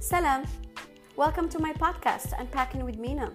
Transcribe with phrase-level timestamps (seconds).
[0.00, 0.46] Salam.
[1.14, 3.34] Welcome to my podcast, Unpacking with Mina.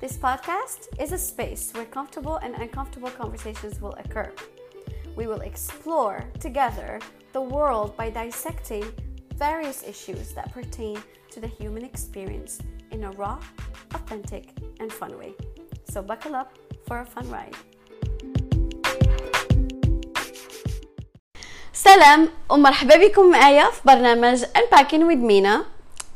[0.00, 4.30] This podcast is a space where comfortable and uncomfortable conversations will occur.
[5.16, 7.00] We will explore together
[7.32, 8.84] the world by dissecting
[9.36, 12.60] various issues that pertain to the human experience
[12.90, 13.40] in a raw,
[13.94, 15.32] authentic, and fun way.
[15.88, 17.56] So, buckle up for a fun ride.
[21.84, 25.58] سلام ومرحبا بكم معايا في برنامج Unpacking with Mina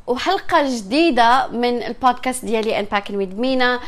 [0.07, 3.83] وحلقة جديدة من البودكاست ديالي Unpacking with Mina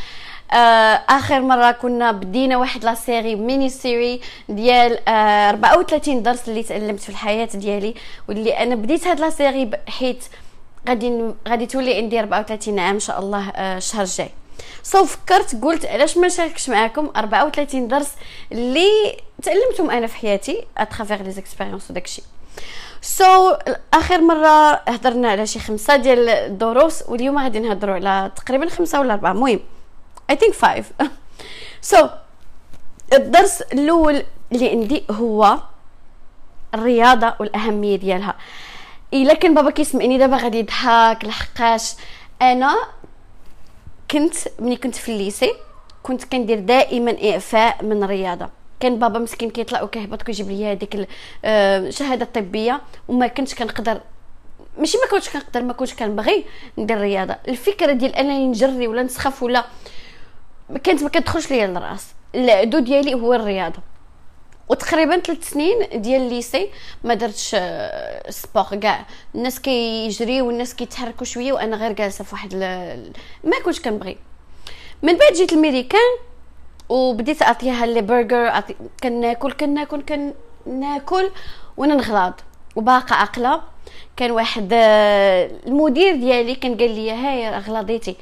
[0.55, 7.01] آه آخر مرة كنا بدينا واحد la série mini-série ديال آه 34 درس اللي تعلمت
[7.01, 7.95] في الحياة ديالي
[8.29, 10.25] واللي أنا بديت هاد la série حيت
[10.89, 14.31] غادي غادي تولي عندي 34 عام إن شاء الله آه الشهر الجاي.
[14.83, 18.11] so فكرت قلت علاش ما نشاركش معكم 34 درس
[18.53, 22.23] اللي تعلمتهم أنا في حياتي à travers les expériences وداكشي
[23.01, 29.01] so, آخر مرة هضرنا على شي خمسة ديال الدروس واليوم غادي نهضروا على تقريبا خمسة
[29.01, 29.61] ولا أربعة المهم
[30.33, 30.85] I think five.
[31.91, 32.07] So
[33.13, 34.23] الدرس الأول
[34.53, 35.59] اللي عندي هو
[36.75, 38.35] الرياضة والأهمية ديالها.
[39.15, 41.95] إلا كان بابا كيسمعني دابا غادي يضحك لحقاش
[42.43, 42.77] أنا
[44.11, 45.53] كنت ملي كنت في ال lycée
[46.03, 51.09] كنت كندير دائما إعفاء من الرياضه كان بابا مسكين كيطلع وكيهبط كيجيب لي هذيك
[51.45, 54.01] الشهاده الطبيه وما كنتش كنقدر
[54.79, 56.45] ماشي ما كنتش كنقدر ما كنتش كنبغي
[56.79, 59.65] ندير الرياضه الفكرة ديال أنني نجري ولا نسخف ولا
[60.85, 62.07] كانت ما كتدخلش ليا للرأس.
[62.35, 63.79] العدو ديالي هو الرياضة.
[64.69, 66.71] وتقريبا ثلاث سنين ديال ال lycée
[67.05, 67.57] ما درتش
[68.29, 68.65] sport.
[68.81, 72.55] كاع الناس كيجريو والناس كيتحركوا شوية وأنا غير جالسة في واحد
[73.45, 74.19] ما كنتش كنبغي.
[75.03, 76.17] من بعد جيت الميريكان
[76.89, 78.63] وبديت أعطيها les burgers
[79.03, 80.03] كناكل كناكل
[80.67, 81.31] كناكل
[81.77, 82.41] وأنا نغلاض
[82.77, 83.61] وباقا عاقله
[84.17, 88.17] كان واحد المدير ديالي كان قال لي هاي غلاضيتي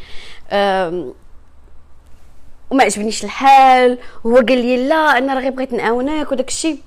[2.70, 3.98] وما عجبنيش الحال.
[4.24, 6.32] وهو قال لي لا أنا راه بغيت نعاونك.
[6.32, 6.78] وداك الشيء.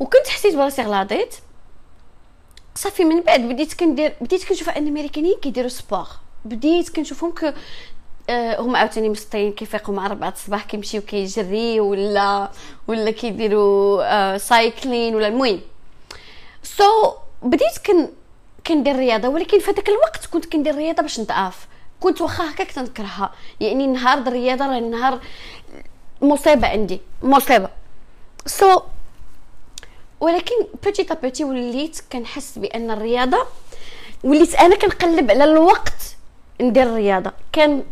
[0.00, 1.34] وكنت حسيت براسي غلاضيت
[2.74, 6.06] صافي من بعد بديت كندير بديت كنشوف أن الأمريكانيين كيديروا sport
[6.44, 7.54] بديت كنشوفهم آه
[8.30, 12.50] هما عاوتاني مسطين كيفيقوا مع 4 الصباح كيمشيو كيجري ولا
[12.88, 15.60] ولا كيديروا آه cycling ولا المهم.
[16.62, 18.08] so, بديت كن
[18.66, 21.66] كندير رياضة ولكن في هذاك الوقت كنت كندير رياضة باش نضعاف.
[22.00, 25.20] كنت واخا هكاك تنكرهها يعني نهار الرياضه راه نهار
[26.22, 27.68] مصيبة عندي مصيبة.
[28.46, 28.82] so,
[30.20, 30.54] ولكن
[30.84, 33.46] petit à petit وليت كنحس بأن الرياضة
[34.24, 36.15] وليت أنا كنقلب على الوقت
[36.60, 37.32] ندير الرياضة.
[37.52, 37.82] كان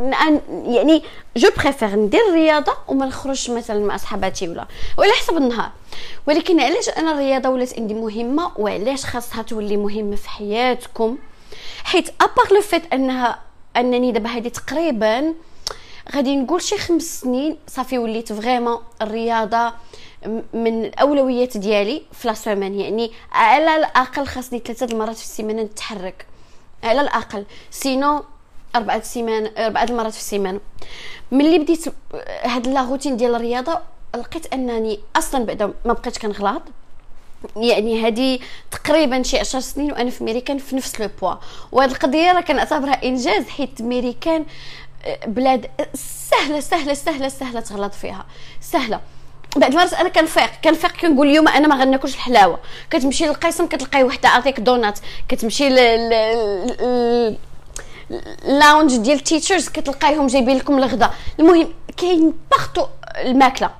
[0.50, 1.02] يعني
[1.36, 4.66] je préfère ندير الرياضة وما نخرجش مثلا مع صحاباتي ولا.
[4.98, 5.70] وعلى حسب النهار.
[6.26, 11.18] ولكن علاش أنا الرياضة ولات عندي مهمة وعلاش خاصها تولي مهمه في حياتكم؟
[11.84, 13.38] حيت à part le fait انها
[13.76, 15.34] أنني دابا هذه تقريبا
[16.14, 19.72] غادي نقول شي خمس سنين صافي وليت vraiment الرياضة
[20.54, 26.26] من الأولويات ديالي في la semaine يعني على الأقل خاصني ثلاثة المرات في السيمانة نتحرك.
[26.84, 27.44] على الأقل.
[27.70, 28.24] sinon
[28.76, 30.60] أربعة سيمان أربعة المرات في السيمانه
[31.32, 31.84] ملي بديت
[32.44, 33.78] هاد la routine ديال الرياضة
[34.14, 36.62] لقيت أنني أصلا بعدا ما بقيتش كنغلاض.
[37.56, 38.38] يعني هذه
[38.70, 41.34] تقريبا شي 10 سنين وأنا في ميريكان في نفس le poids.
[41.72, 44.46] وهاد القضية راه كنعتبرها إنجاز حيت ميريكان
[45.04, 48.26] آه، بلاد سهلة سهلة سهلة سهلة تغلاض فيها.
[48.60, 49.00] سهلة.
[49.56, 52.58] بعد المرات أنا كنفيق كنفيق كنقول اليوم أنا ما غناكلش الحلاوة.
[52.90, 54.98] كتمشي للقسم كتلقاي وحدة عطيك دونات.
[55.28, 57.36] كتمشي لل
[58.44, 61.10] lounge ديال teachers كتلقايهم جايبين لكم الغدا.
[61.40, 63.70] المهم كاين partout الماكلة.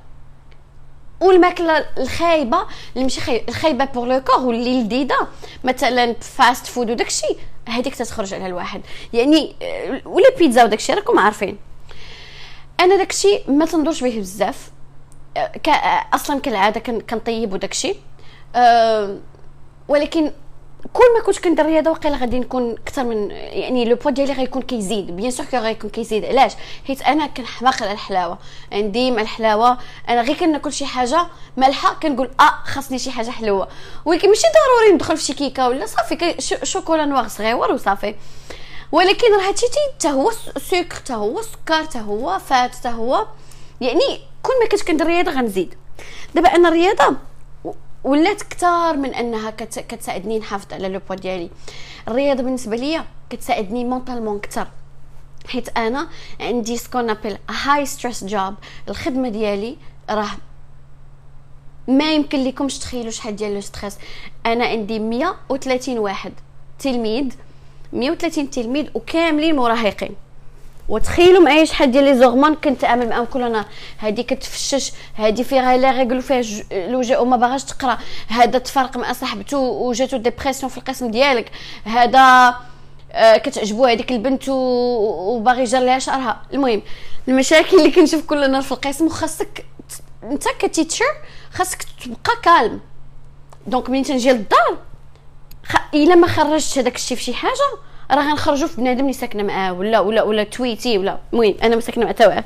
[1.20, 2.58] والماكلة الخايبة
[2.92, 5.28] اللي ماشي الخايبة pour le corps واللي لذيذة.
[5.64, 7.36] مثلا fast food وداكشي
[7.68, 8.80] هذيك تتخرج على الواحد.
[9.12, 9.56] يعني
[10.04, 11.58] ولا بيتزا وداكشي راكم عارفين.
[12.80, 14.70] أنا داكشي ما تنظرش به بزاف.
[16.14, 17.94] أصلا كالعادة كنطيب وداكشي
[19.88, 20.32] ولكن
[20.93, 24.63] كل ما كنت كندير رياضة وقيلا غادي نكون أكثر من يعني le poids ديالي غيكون
[24.63, 25.16] كيزيد.
[25.16, 26.25] bien sûr que غيكون كيزيد.
[26.25, 26.53] علاش؟
[26.86, 28.39] حيت أنا كنحماق على الحلاوة.
[28.72, 29.78] عندي مع الحلاوة.
[30.09, 31.27] أنا غير كناكل شي حاجة
[31.57, 33.69] مالحة كنقول آه خاصني شي حاجة حلوة.
[34.04, 38.15] ولكن ماشي ضروري ندخل في شي كيكة ولا صافي chocolat noir صغيور وصافي.
[38.92, 43.27] ولكن راه هادشي حتى هو سكر حتى هو سكر حتى هو فات حتى هو
[43.80, 45.75] يعني كل ما كنت كندير رياضة غنزيد.
[46.34, 47.16] دابا أنا الرياضه
[48.04, 49.78] ولات كثار من أنها كت...
[49.78, 51.51] كتساعدني نحافظ على le poids ديالي.
[52.09, 54.68] الرياضة بالنسبة ليا كتساعدني mentalement كثر
[55.48, 56.09] حيت أنا
[56.41, 58.54] عندي ce qu'on appelle high stress job
[58.89, 59.77] الخدمة ديالي
[60.10, 60.30] راه
[61.89, 63.98] ما يمكن لكمش تخيلوا شحال ديال le stress
[64.47, 66.33] أنا عندي 130 واحد
[66.78, 67.27] تلميذ.
[67.92, 70.15] 130 تلميذ وكاملين مراهقين.
[70.89, 73.65] وتخيلوا معايا شحال ديال les hormones كنتعامل معاهم كل نهار
[73.98, 76.42] هادي كتفشش هادي فيها les règles وفيها
[76.72, 77.98] الوجع وما باغاش تقرأ.
[78.28, 81.51] هذا تفرق مع صاحبته وجاتو dépression في القسم ديالك.
[81.84, 82.54] هذا
[83.13, 86.42] آه كتعجبو هذيك البنت وباغي يجر ليها شعرها.
[86.54, 86.83] المهم
[87.28, 89.66] المشاكل اللي كنشوف كل نهار في القسم وخاصك
[90.22, 91.04] انت ك teacher
[91.53, 92.80] خاصك تبقى calme.
[93.66, 94.78] donc ملي تنجي للدار
[95.66, 95.77] خ...
[95.95, 97.53] إلا ما خرجتش هذاك الشيء في شي حاجة
[98.10, 101.80] راه غنخرجوا في بنادم اللي ساكنه معاه ولا ولا ولا تويتي ولا المهم أنا ما
[101.80, 102.45] ساكنه مع تا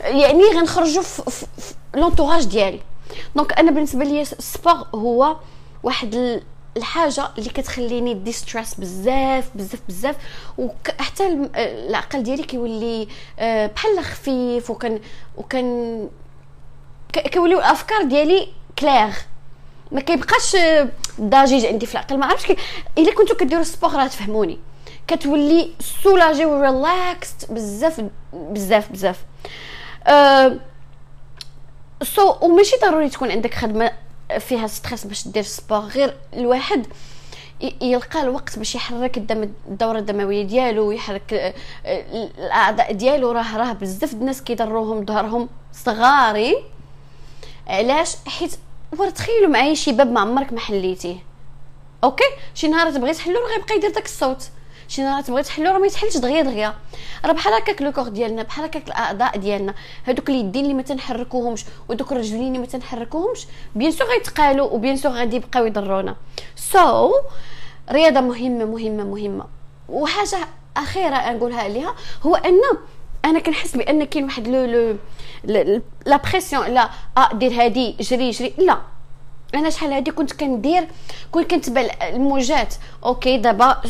[0.00, 2.80] يعني غنخرجوا في, في, في l'entourage ديالي.
[3.36, 5.36] donc أنا بالنسبة لي ال sport هو
[5.82, 6.40] واحد
[6.76, 10.16] الحاجة اللي كتخليني déstresse بزاف بزاف بزاف.
[10.58, 13.08] وحتى العقل ديالي كيولي
[13.38, 15.00] آه، بحال خفيف وكان
[15.36, 16.08] وكان
[17.12, 18.48] كيوليو الأفكار ديالي
[18.78, 19.12] clair
[19.92, 20.56] ما كيبقاش
[21.20, 22.18] ضجيج عندي في العقل.
[22.18, 22.56] ما عرفتش.
[22.98, 24.58] إلا كنتو كديروا sport راه تفهموني.
[25.06, 25.70] كتولي
[26.02, 29.24] soulagé و relaxed بزاف بزاف بزاف.
[30.06, 30.56] أه
[32.02, 33.92] so, وماشي ضروري تكون عندك خدمة
[34.38, 36.86] فيها stress باش دير sport غير الواحد
[37.82, 41.54] يلقى الوقت باش يحرك الدم الدورة الدموية ديالو ويحرك
[41.86, 46.54] الأعضاء ديالو راه راه بزاف الناس كيضروهم ظهرهم صغارين
[47.66, 48.56] علاش؟ حيت
[48.98, 51.16] ورا تخيلوا معايا شي باب ما عمرك ما حليتيه.
[52.04, 52.24] okay؟
[52.54, 54.48] شي نهار تبغي تحلو راه غيبقى يدير داك الصوت.
[54.94, 56.74] شي نهار تبغي تحلو راه ما يتحلش دغيا دغيا.
[57.24, 59.74] راه بحال هكاك le corps ديالنا بحال هكاك الأعضاء ديالنا
[60.04, 64.96] هذوك اليدين اللي ما تنحركوهمش ودوك الرجلين اللي ما تنحركوهمش bien sûr غيتقالوا و bien
[64.96, 66.16] sûr غادي يبقاو يضرونا.
[66.56, 67.14] so,
[67.90, 69.46] رياضة مهمة مهمة مهمة.
[69.88, 70.38] وحاجة
[70.76, 72.60] أخيرة نقولها عليها هو أن
[73.24, 74.96] أنا كنحس بأن كاين واحد le
[75.44, 78.78] le la pression لا آه دير هادي جري جري لا.
[79.54, 80.88] أنا شحال هادي كنت كندير
[81.32, 82.74] كنت كنتبع الموجات.
[83.04, 83.82] okay دابا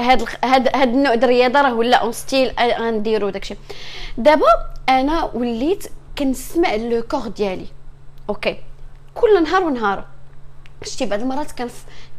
[0.00, 3.56] هاد هاد هاد النوع د الرياضة راه ولا un style غنديرو داكشي
[4.18, 4.46] دابا
[4.88, 5.86] أنا وليت
[6.18, 7.66] كنسمع le corps ديالي.
[8.28, 8.56] okay.
[9.14, 10.04] كل نهار ونهار.
[10.82, 11.52] شتي بعض المرات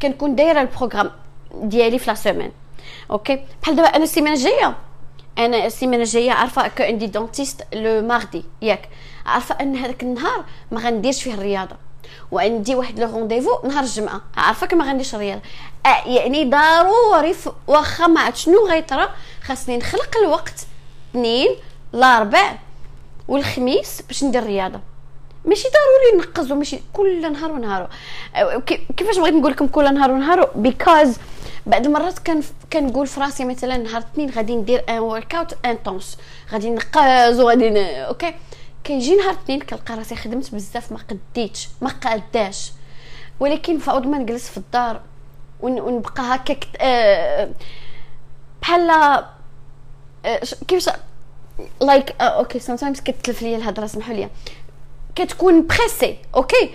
[0.02, 1.10] كنكون دايرة ال programme
[1.54, 2.52] ديالي في la semaine.
[3.10, 3.44] okay.
[3.62, 4.76] بحال دابا أنا السيمانة الجاية.
[5.38, 8.88] أنا السيمانة الجاية عارفة que عندي dentiste le mardi ياك.
[9.26, 11.76] عارفة أن هذاك النهار ما غنديرش فيه الرياضة.
[12.32, 14.20] وعندي واحد le rendez-vous نهار الجمعة.
[14.36, 15.40] عارفة ما غنديرش الرياضه
[15.86, 17.34] آه يعني ضروري
[17.66, 19.08] واخا ما عرفت شنو غيطرا
[19.42, 20.66] خاصني نخلق الوقت
[21.10, 21.48] اثنين
[21.94, 22.52] الأربع
[23.28, 24.80] والخميس باش ندير الرياضه
[25.44, 27.88] ماشي ضروري ننقز وماشي كل نهار ونهار.
[28.96, 31.16] كيفاش بغيت نقول لكم كل نهار ونهار؟ because
[31.66, 32.42] بعد المرات كان
[32.72, 36.18] كنقول في راسي مثلا نهار الاثنين غادي ندير un workout intense
[36.52, 38.34] غادي نقز وغادي okay؟
[38.86, 42.72] كيجي نهار الاثنين كنلقى راسي خدمت بزاف ما قديتش ما قاداش.
[43.40, 45.00] ولكن فعود ما نجلس في الدار
[45.60, 47.50] ونبقى هكاك آه
[48.62, 49.24] بحال آه
[50.68, 50.94] كيفاش
[51.80, 54.28] like okay sometimes كتلف ليا الهضرة سمحوا لي
[55.16, 56.70] كتكون pressé okay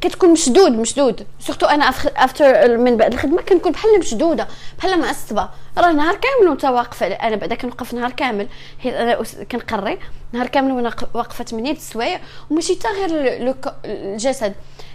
[0.00, 1.26] كتكون مشدود مشدود.
[1.40, 1.84] surtout أنا
[2.16, 4.48] after من بعد الخدمة كنكون بحال مشدودة
[4.78, 5.48] بحال معصبه
[5.78, 7.06] راه نهار كامل وأنت واقفة.
[7.06, 8.48] أنا بعدا كنوقف نهار كامل.
[8.78, 9.98] حيت أنا كنقري.
[10.32, 12.20] نهار كامل وأنا واقفة 8 السوايع.
[12.50, 13.54] وماشي حتى غير
[13.84, 14.54] الجسد.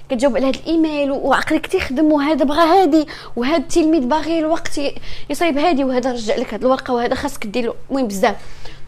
[0.10, 3.08] كتجاوب على هذا الإيميل وعقلك تيخدم وهذا بغى هادي.
[3.36, 4.82] وهذا التلميذ باغي الوقت
[5.30, 5.83] يصايب هادي.
[5.83, 8.36] وهذا رجع لك هذه الورقة وهذا خاصك دير المهم بزاف.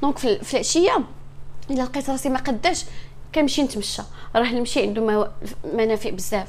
[0.02, 1.00] donc في العشية
[1.72, 2.86] إلا لقيت راسي ما قداش
[3.36, 4.02] كنمشي نتمشى.
[4.36, 5.32] راه المشي عنده
[5.74, 6.48] منافع بزاف.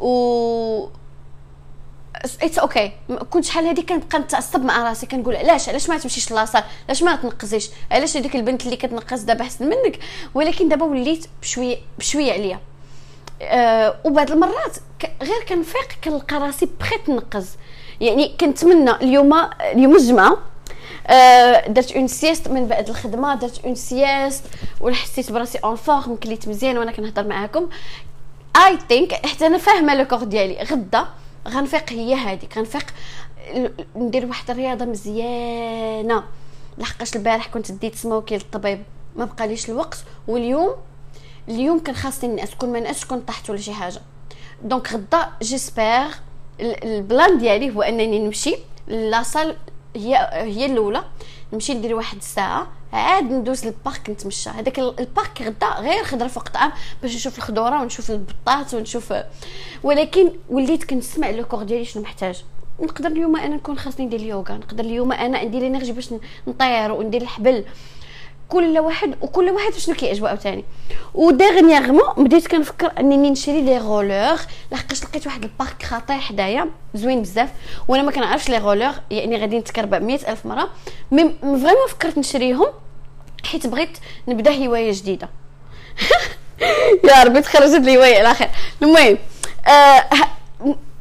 [0.00, 0.86] و
[2.42, 2.92] it's okay
[3.30, 7.02] كنت شحال هذه كنبقى نتعصب مع راسي كنقول علاش علاش ما تمشيش la salle علاش
[7.02, 9.98] ما تنقزيش؟ علاش هذيك البنت اللي كتنقز دابا أحسن منك؟
[10.34, 12.60] ولكن دابا وليت بشويه بشوية عليا.
[13.42, 14.76] أه وبعض المرات
[15.22, 17.48] غير كنفيق كنلقى راسي بغيت نقز
[18.00, 20.38] يعني كنتمنى اليوم اليوم الجمعة
[21.68, 24.44] درت une sieste من بعد الخدمة درت une sieste
[24.80, 27.68] وحسيت براسي en forme كليت مزيان وأنا كنهضر معاكم.
[28.56, 30.62] I think حتى أنا فاهمة le corps ديالي.
[30.62, 31.06] غدا
[31.48, 32.86] غنفيق هي هذيك غنفيق
[33.96, 36.24] ندير واحد الرياضة مزيانة.
[36.78, 38.82] لحقاش البارح كنت ديت سموكي للطبيب
[39.16, 39.98] ما بقاليش الوقت.
[40.28, 40.74] واليوم
[41.48, 44.00] اليوم كان خاصني نعس كون ما نعسش كنت طحت ولا شي حاجة.
[44.62, 46.06] donc غدا j'espère
[46.60, 49.56] ال plan ديالي هو أنني نمشي la salle
[49.96, 51.04] هي هي الأولى.
[51.52, 52.66] نمشي ندير واحد الساعة.
[52.92, 54.50] عاد ندوز لل parc نتمشى.
[54.50, 56.72] هذاك ال parc غدا غير خضره فوق طعام
[57.02, 59.14] باش نشوف الخضورة ونشوف البطاط ونشوف.
[59.82, 62.44] ولكن وليت كنسمع le corps ديالي شنو محتاج.
[62.80, 64.54] نقدر اليوم أنا نكون خاصني ندير اليوغا.
[64.54, 66.14] نقدر اليوم أنا عندي l'énergie باش
[66.48, 67.64] نطير وندير الحبل.
[68.48, 70.64] كل واحد وكل واحد شنو كيعجبو عاوتاني.
[71.14, 74.36] و dernièrement بديت كنفكر أنني نشري les rollers
[74.72, 77.50] لحقاش لقيت واحد ال parc خطير حدايا زوين بزاف.
[77.88, 80.70] وأنا ما كنعرفش les rollers يعني غادي نتكربع مئة ألف مرة.
[81.10, 82.66] mais vraiment فكرت نشريهم
[83.44, 83.98] حيت بغيت
[84.28, 85.28] نبدا هواية جديدة.
[87.10, 88.48] يا ربي تخرجت لي هوايه على خير
[88.82, 89.18] المهم
[89.66, 90.04] آه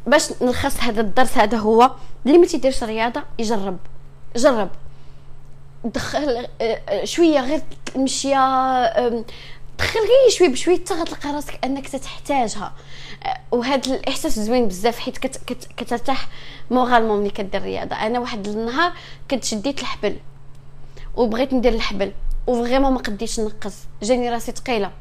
[0.08, 1.92] باش نلخص هذا الدرس هذا هو
[2.26, 3.78] اللي ما تيديرش رياضة يجرب.
[4.36, 4.70] جرب.
[5.86, 7.62] دخل آه، آه، شوية غير
[7.96, 8.38] المشيه
[9.80, 12.74] دخل غير شوية بشويه حتى غتلقى راسك أنك تحتاجها
[13.26, 16.28] آه، وهذا الإحساس زوين بزاف حيت كت كت كترتاح
[16.72, 17.96] moralement ملي كدير الرياضة.
[17.96, 18.94] أنا واحد النهار
[19.32, 20.18] كنت شديت الحبل
[21.16, 22.12] وبغيت ندير الحبل
[22.48, 23.76] و vraiment ما قديتش ننقز.
[24.04, 24.92] جاني راسي ثقيله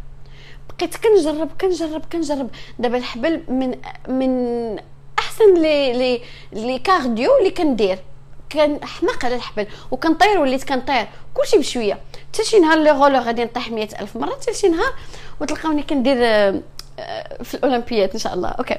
[0.69, 2.51] بقيت كنجرب كنجرب كنجرب.
[2.79, 3.75] دابا الحبل من
[4.09, 4.79] من
[5.19, 6.23] أحسن لي لي
[6.53, 7.99] les cardio اللي كندير.
[8.53, 11.99] كان حماق على الحبل وكنطير وليت كنطير كلشي بشوية.
[12.33, 14.31] حتى شي نهار les rollers غادي نطيح مئة ألف مرة.
[14.31, 14.93] حتى شي نهار
[15.41, 16.61] وتلقاوني كندير آه،
[16.99, 18.49] آه، في الاولمبيات إن شاء الله.
[18.49, 18.77] okay.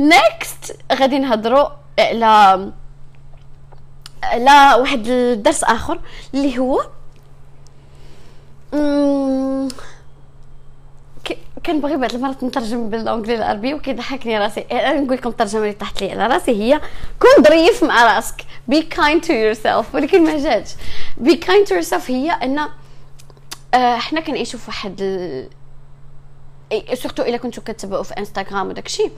[0.00, 1.68] next غادي نهضروا
[1.98, 2.72] على
[4.22, 6.00] على واحد الدرس آخر
[6.34, 6.86] اللي هو
[11.66, 14.60] كنبغي بعض المرات نترجم بال anglais للعربي وكيضحكني راسي.
[14.60, 16.80] أنا نقول لكم الترجمة اللي طاحت لي على راسي هي
[17.20, 18.34] كون ظريف مع راسك.
[18.68, 20.70] be kind to yourself ولكن ما جاتش.
[21.16, 22.58] be kind to yourself هي إن
[23.74, 25.48] آه، حنا كنعيشوا في واحد ال...
[26.94, 29.10] surtout إلا كنتو كتبعوا في انستغرام وداك الشيء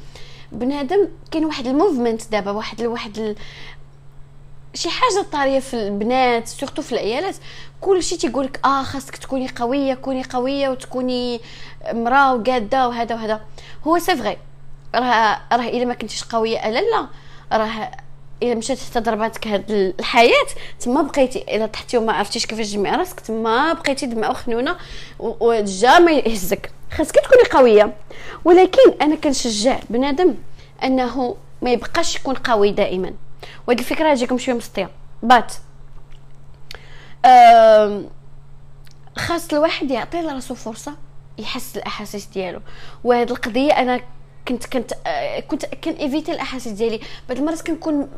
[0.52, 3.36] بنادم كاين واحد ال movement دابا واحد واحد.
[4.74, 7.36] شي حاجة طارية في البنات surtout في العيالات.
[7.80, 11.40] كلشي تيقول لك آه خاصك تكوني قوية كوني قوية وتكوني
[11.92, 13.40] مراه وقادة وهذا وهذا.
[13.86, 14.36] هو c'est vrai.
[14.94, 17.08] راه راه إلا ما كنتيش قوية الا لا
[17.52, 17.90] راه
[18.42, 20.46] إلا مشات حتى ضرباتك هاد الحياة
[20.80, 24.76] تما بقيتي إلا طحتي وما عرفتيش كيفاش تجمعي راسك تما بقيتي دمعة وخنونة
[25.18, 26.70] وجا يهزك.
[26.92, 27.94] خاصك تكوني قوية.
[28.44, 30.34] ولكن أنا كنشجع بنادم
[30.84, 33.12] أنه ما يبقاش يكون قوي دائما.
[33.66, 34.90] وهاد الفكرة تجيكم شوية مسطيه
[35.22, 35.52] بات
[39.16, 40.94] خاص الواحد يعطي لراسو فرصة
[41.38, 42.60] يحس الأحاسيس ديالو.
[43.04, 44.00] وهاد القضية أنا
[44.48, 45.94] كنت كنت آه، كنت كان
[46.28, 47.00] الأحاسيس ديالي.
[47.28, 48.08] بعض المرات كنكون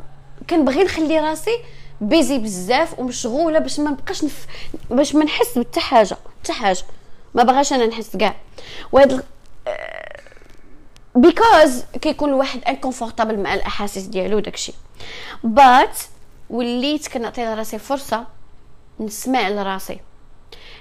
[0.49, 1.57] كنبغي نخلي راسي
[2.01, 4.45] busy بزاف ومشغولة باش ما نبقاش نف...
[4.89, 6.83] باش ما نحس بحتى حاجة حتى حاجة.
[7.33, 8.35] ما بغاش أنا نحس كاع.
[8.91, 9.23] وهاد
[11.15, 14.73] because كيكون الواحد inconfortable مع الأحاسيس ديالو داكشي
[15.43, 15.99] but
[16.49, 18.27] وليت كنعطي لراسي فرصة
[18.99, 19.99] نسمع لراسي.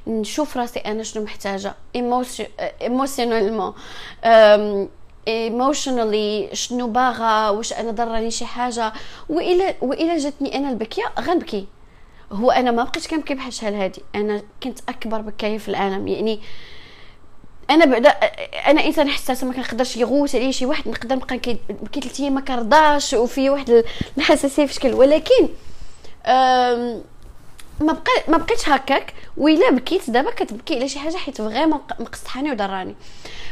[0.07, 1.75] نشوف راسي أنا شنو محتاجة.
[2.83, 3.75] emotionalement
[5.29, 8.93] emotionally شنو باغا واش أنا ضرني شي حاجة.
[9.29, 11.67] والا وإلا جاتني أنا البكية غنبكي.
[12.33, 14.03] هو أنا ما بقيتش كنبكي بحال شحال هادي.
[14.15, 16.09] أنا كنت أكبر بكاية في العالم.
[16.09, 16.41] يعني
[17.71, 18.09] أنا بعدا
[18.67, 21.37] أنا إنسان حساس ما كنقدرش يغوت عليا شي واحد نقدر نبقى
[21.71, 23.85] نبكي ثلاث أيام ما كرضاش وفي واحد
[24.19, 24.95] الحساسيه في شكل.
[24.95, 25.49] ولكن
[27.81, 32.51] ما بقى ما بقيتش هكاك وإلا بكيت دابا كتبكي على شي حاجة حيت فريمون مقصحاني
[32.53, 32.95] وضراني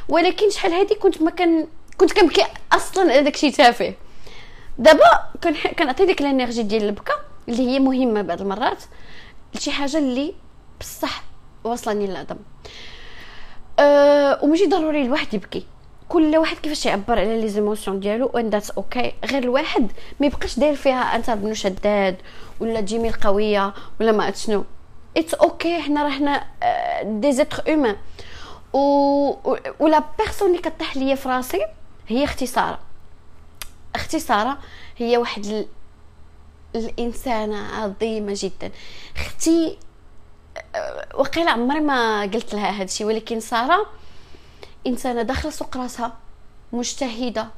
[0.08, 1.66] ولكن شحال هادي كنت ما كان
[1.98, 3.94] كنت كنبكي أصلا على داكشي تافه.
[4.78, 5.22] دابا
[5.78, 7.12] كنعطي ديك ال energy ديال البكا
[7.48, 8.82] اللي هي مهمة بعض المرات
[9.54, 10.34] لشي حاجة اللي
[10.80, 11.22] بصح
[11.64, 12.36] واصلاني للعظم
[13.78, 15.66] أه وماشي ضروري الواحد يبكي.
[16.08, 20.26] كل واحد كيفاش يعبر على les émotions ديالو و and that's okay غير الواحد ما
[20.26, 22.16] يبقاش داير فيها أنت بنت شداد
[22.60, 24.64] ولا j'aimais القويه ولا ما شنو.
[25.16, 26.44] it's okay حنا راحنا
[27.02, 27.96] دي زيتر اومان
[28.72, 28.78] و
[29.80, 31.60] ولا بيرسون اللي كطيح ليا في راسي
[32.08, 32.46] هي أختي
[34.18, 34.58] ساره
[34.96, 35.66] هي واحد ال...
[36.74, 38.70] الإنسانة عظيمة جدا.
[39.16, 39.78] أختي
[41.14, 43.86] وقيلا عمري ما قلت لها هذا الشيء ولكن سارة
[44.86, 46.16] إنسانة داخلة سوق راسها
[46.72, 47.48] مجتهدة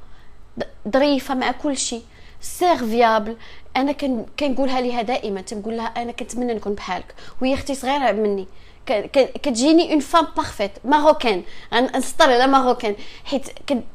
[0.89, 2.03] ظريفة مع كل شيء
[2.41, 3.37] سيرفيابل
[3.77, 8.47] أنا كن كنقولها ليها دائما تنقول لها أنا كنتمنى نكون بحالك وهي أختي صغيرة مني.
[9.13, 13.49] كتجيني une femme parfaite marocaine نسطر على marocaine حيت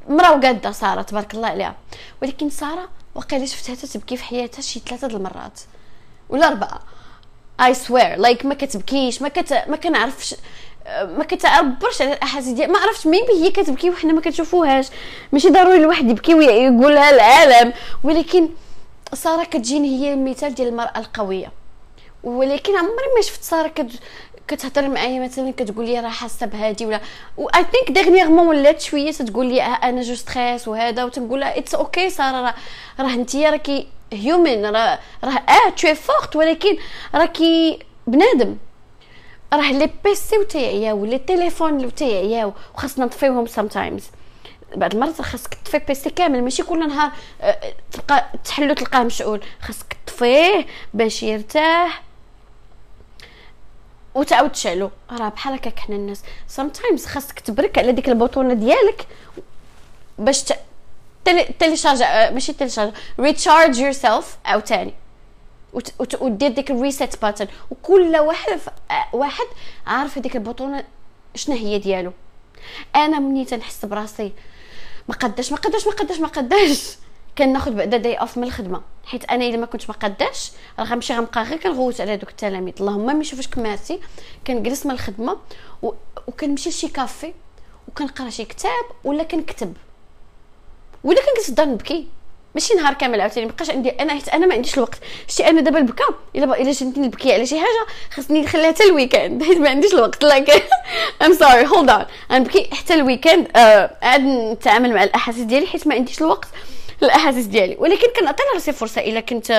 [0.10, 1.76] مرا وقادة سارة تبارك الله عليها.
[2.22, 5.60] ولكن سارة وقيلا شفتها تبكي في حياتها شي ثلاثة المرات.
[6.30, 6.80] ولا اربعه
[7.62, 10.36] I swear like ما كتبكيش ما كت ما كنعرفش
[10.88, 14.88] ما كتعبرش على الأحاسيس ديال ما عرفتش maybe هي كتبكي وحنا ما كنشوفوهاش
[15.32, 18.50] ماشي ضروري الواحد يبكي ويقولها العالم ولكن
[19.14, 21.52] سارة كتجيني هي المثال ديال المرأة القوية.
[22.24, 23.92] ولكن عمري ما شفت سارة كت
[24.48, 27.02] كتهضر معايا مثلا كتقول لي راه حاسة بهادي ولا.
[27.38, 31.76] و I think dernièrement ولات شوية تقول لي أنا je stresse وهذا وتنقول لها it's
[31.76, 32.54] okay سارة
[33.00, 36.78] راه انت راكي human راه راه آه très forte ولكن
[37.16, 38.58] راكي بنادم.
[39.54, 44.04] راه les PC وتيعياو les téléphones وتيعياو وخاصنا نطفيوهم sometimes
[44.76, 49.42] بعض المرات خاصك تطفي PC كامل ماشي كل نهار أه، تبقى تحلو تلقاه مشعول.
[49.62, 52.04] خاصك تطفيه باش يرتاح.
[54.16, 54.92] وتعاود تشعلو.
[55.12, 56.24] راه بحال هكاك حنا الناس.
[56.48, 59.08] sometimes خاصك تبرك على ديك ال bouton ديالك
[60.18, 60.44] باش
[61.26, 61.30] ت...
[61.60, 64.94] télécharge أه، ماشي télécharge recharge yourself عاوتاني
[66.20, 68.60] ودير ديك ال reset button وكل واحد
[69.14, 69.46] واحد
[69.88, 70.84] عارف هذيك ال bouton
[71.36, 72.12] شنو هي ديالو.
[72.96, 74.32] أنا مني تنحس براسي
[75.10, 76.98] ما قداش ما قداش ما قداش ما قداش.
[77.38, 78.82] كناخذ بعدا day off من الخدمة.
[79.06, 82.74] حيت أنا إلا ما كنتش ما قداش راه غنمشي غنبقى غير كنغوت على دوك التلاميذ.
[82.80, 84.00] اللهم ما يشوفوش كماتي
[84.48, 85.38] كنجلس من الخدمة.
[86.28, 87.34] وكنمشي لشي كافي
[87.88, 89.74] وكنقرأ شي كتاب ولا كنكتب.
[91.14, 92.08] كنجلس في الدار نبكي.
[92.56, 95.00] ماشي نهار كامل عاوتاني مابقاش عندي أنا حيت أنا ما عنديش الوقت.
[95.28, 99.44] شتي أنا دابا البكا إلا إلا جاتني نبكي على شي حاجة خاصني نخليها حتى الويكاند
[99.48, 100.24] حيت ما عنديش الوقت.
[100.24, 100.64] like
[101.22, 105.96] I'm sorry hold on غنبكي حتى weekend آه عاد نتعامل مع الأحاسيس ديالي حيت ما
[105.96, 106.48] عنديش الوقت
[107.04, 107.76] الاحاسيس ديالي.
[107.80, 109.02] ولكن كنعطي لراسي فرصة.
[109.02, 109.52] إلا كنت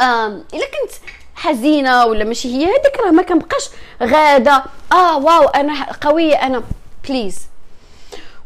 [0.00, 0.92] إلا كنت
[1.34, 3.64] حزينة ولا ماشي هي هذيك راه ما كنبقاش
[4.02, 4.64] غادة.
[4.92, 6.62] آه wow أنا قوية أنا
[7.08, 7.38] please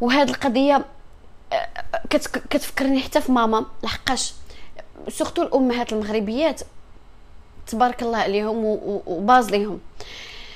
[0.01, 0.85] وهاد القضية
[2.51, 4.33] كتفكرني حتى في ماما لحقاش
[5.09, 6.61] surtout الأمهات المغربيات
[7.67, 8.57] تبارك الله عليهم
[9.07, 9.81] وباز ليهم.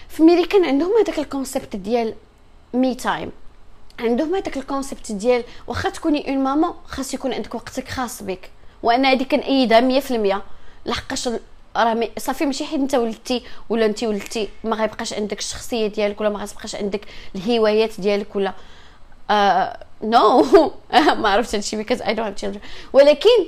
[0.08, 2.14] في ميريكان عندهم هذاك ال concept ديال
[2.74, 3.32] me time.
[4.00, 8.50] عندهم هذاك ال concept ديال واخا تكوني une maman خاص يكون عندك وقتك خاص بك.
[8.82, 10.42] وأنا هذه كنأيدها 100%
[10.86, 11.28] لحقاش
[11.76, 16.30] راه صافي ماشي حيت انت ولدتي ولا انت ولدتي ما غيبقاش عندك الشخصية ديالك ولا
[16.30, 17.00] ما غيبقاش عندك
[17.36, 18.52] الهوايات ديالك ولا
[20.04, 20.70] no no.
[21.22, 22.60] ما عرفتش هادشي I don't have children.
[22.92, 23.44] ولكن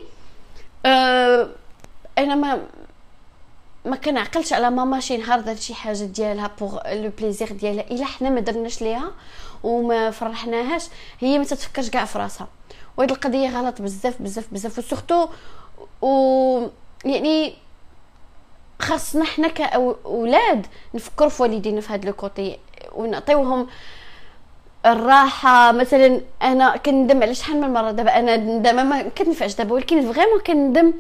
[0.87, 1.47] uh,
[2.19, 2.63] أنا ما
[3.85, 7.91] ما كنعقلش على ماما شي نهار دارت شي حاجة ديالها pour le plaisir ديالها.
[7.91, 9.13] إلا حنا ما درناش ليها
[9.63, 10.85] وما فرحناهاش
[11.21, 12.49] هي ما تتفكرش كاع في راسها.
[12.97, 14.79] وهاد القضية غلط بزاف بزاف بزاف.
[14.79, 15.29] و surtout
[16.03, 16.69] و
[17.05, 17.55] يعني
[18.81, 22.59] خاصنا حنا كاولاد نفكروا في والدينا في هذا le côté
[22.93, 23.67] ونعطيوهم
[24.87, 27.91] الراحة مثلا أنا كندم على شحال من مرة.
[27.91, 30.93] دابا أنا دابا ما كنفيقش دابا ولكن vraiment كندم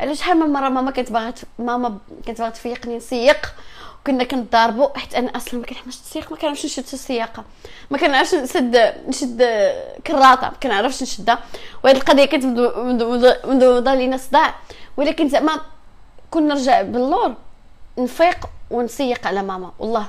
[0.00, 3.54] على شحال من مرة ماما كانت باغا ماما كانت باغا تفيقني نسيّق.
[4.00, 7.44] وكنا كنضاربوا حيت أنا أصلا ما كنحملش السياق ما كنعرفش نشد السياقة.
[7.90, 9.42] ما كنعرفش نسد نشد
[10.06, 11.38] الكراطة ما كنعرفش نشدها.
[11.84, 12.44] وهذه القضية كانت
[13.46, 14.54] منوضة لينا صداع.
[14.96, 15.60] ولكن زعما
[16.30, 17.34] كون نرجع بال لور
[17.98, 19.72] نفيق ونسيق على ماما.
[19.78, 20.06] والله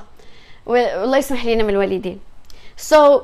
[0.66, 2.20] والله يسمح لينا من الوالدين.
[2.76, 3.20] so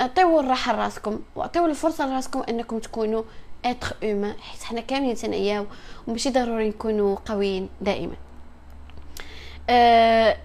[0.00, 3.22] أعطيو الراحة لراسكم وأعطيو الفرصة لراسكم إنكم تكونوا
[3.64, 5.66] être humain حيت حنا كاملين تنعياو
[6.06, 8.14] وماشي ضروري نكونوا قويين دائما.
[9.70, 10.36] أه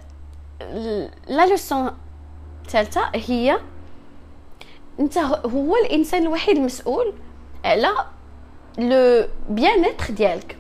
[1.27, 1.91] لا leçon
[2.65, 3.59] الثالثه هي
[4.99, 7.13] أنت هو الإنسان الوحيد المسؤول
[7.65, 7.93] على
[8.77, 10.57] le bien-être ديالك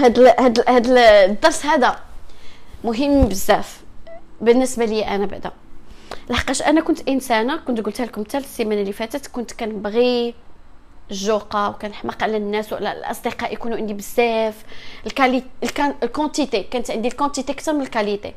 [0.00, 1.98] هاد هاد هاد الدرس هذا
[2.84, 3.82] مهم بزاف.
[4.40, 5.52] بالنسبة لي أنا بعدا.
[6.30, 10.34] لحقاش أنا كنت إنسانة كنت قلت لكم حتى السيمانة اللي فاتت كنت كنبغي
[11.10, 14.64] الجوقة وكنحماق على الناس وعلى الأصدقاء يكونوا عندي بزاف.
[15.06, 15.42] ال quali
[16.02, 18.34] ال quantité كانت عندي ال quantité أكثر من ال qualité.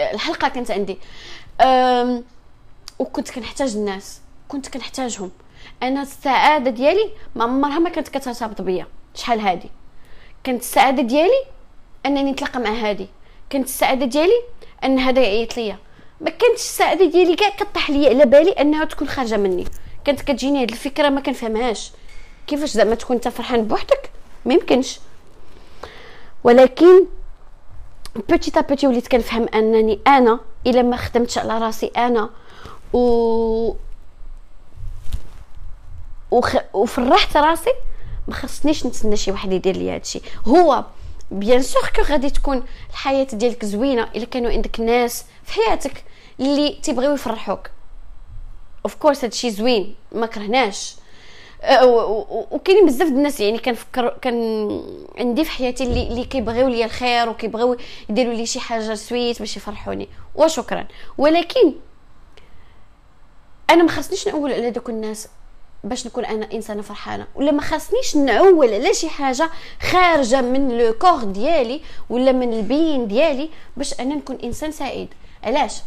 [0.00, 0.98] الحلقة كانت عندي.
[1.60, 2.24] أم
[2.98, 5.30] وكنت كنحتاج الناس كنت كنحتاجهم.
[5.82, 9.70] أنا السعادة ديالي ما عمرها ما كانت كترتبط بيا شحال هادي.
[10.44, 11.44] كانت السعادة ديالي
[12.06, 13.08] أنني نتلاقى مع هادي.
[13.50, 14.42] كانت السعاده ديالي
[14.84, 15.78] أن هذا يعيط ليا.
[16.20, 19.64] ما كانتش السعاده ديالي كاع كطيح ليا على بالي أنها تكون خارجة مني.
[20.04, 21.92] كانت كتجيني هاد الفكرة ما كنفهمهاش.
[22.46, 24.10] كيفاش زعما تكون أنت فرحان بوحدك؟
[24.44, 25.00] ما يمكنش.
[26.44, 27.06] ولكن
[28.28, 32.30] petit à petit وليت كنفهم أنني أنا إلا ما خدمتش على راسي أنا
[32.92, 33.74] و
[36.30, 36.56] وخ...
[36.74, 37.72] وفرحت راسي
[38.28, 40.20] ما خصنيش نتسنى شي واحد يدير لي هادشي.
[40.46, 40.84] هو
[41.30, 46.04] bien sûr que غادي تكون الحياة ديالك زوينة إلا كانوا عندك ناس في حياتك
[46.40, 47.70] اللي تيبغيو يفرحوك.
[48.84, 50.96] of course هادشي زوين ما كرهناش.
[51.62, 51.86] أه،
[52.50, 54.68] وكاينين بزاف الناس يعني كنفكر كان
[55.18, 57.76] عندي في حياتي اللي اللي كيبغيو لي الخير وكيبغيو
[58.08, 60.08] يديروا لي شي حاجة زوينة باش يفرحوني.
[60.34, 60.86] وشكرا.
[61.18, 61.74] ولكن
[63.70, 65.28] أنا ما خاصنيش نعول على دوك الناس
[65.84, 67.26] باش نكون أنا إنسانة فرحانة.
[67.34, 69.50] ولا ما خاصنيش نعول على شي حاجة
[69.90, 75.08] خارجة من le corps ديالي ولا من ال bien ديالي باش أنا نكون إنسان سعيد.
[75.44, 75.82] علاش؟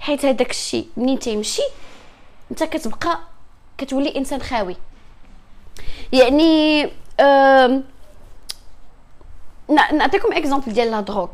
[0.00, 1.62] حيت هذاك الشيء منين تيمشي
[2.50, 3.18] أنت كتبقى
[3.78, 4.76] كتولي إنسان خاوي.
[6.12, 6.82] يعني
[9.92, 11.28] نعطيكم exemple ديال la drogue.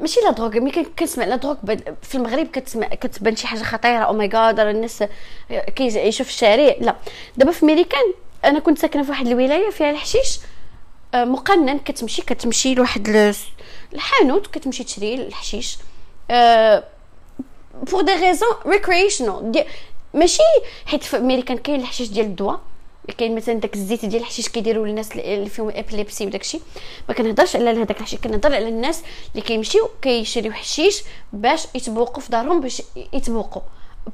[0.00, 1.56] ماشي la drogue ملي كنسمع la drogue
[2.02, 3.98] في المغرب كتسمع كتبان شي حاجة خطيرة.
[3.98, 5.04] oh my God الناس
[5.76, 6.74] كيعيشوا في الشارع.
[6.80, 6.96] لا.
[7.36, 8.12] دابا في ميريكان
[8.44, 10.38] أنا كنت ساكنة في واحد الولاية فيها الحشيش
[11.14, 13.34] مقنن كتمشي كتمشي لواحد
[13.92, 15.78] الحانوت كتمشي تشري الحشيش
[17.82, 19.64] pour des raisons recreational
[20.14, 20.42] ماشي
[20.86, 22.60] حيت في امريكان كاين الحشيش ديال الدواء.
[23.18, 26.60] كاين مثلا داك الزيت ديال الحشيش كيديروا للناس اللي فيهم épilepsie وداكشي.
[27.08, 32.30] ما كنهضرش على هذاك الحشيش كنهضر على الناس اللي كيمشيو كيشريو حشيش باش يتبوقوا في
[32.30, 32.82] دارهم باش
[33.12, 33.62] يتبوقوا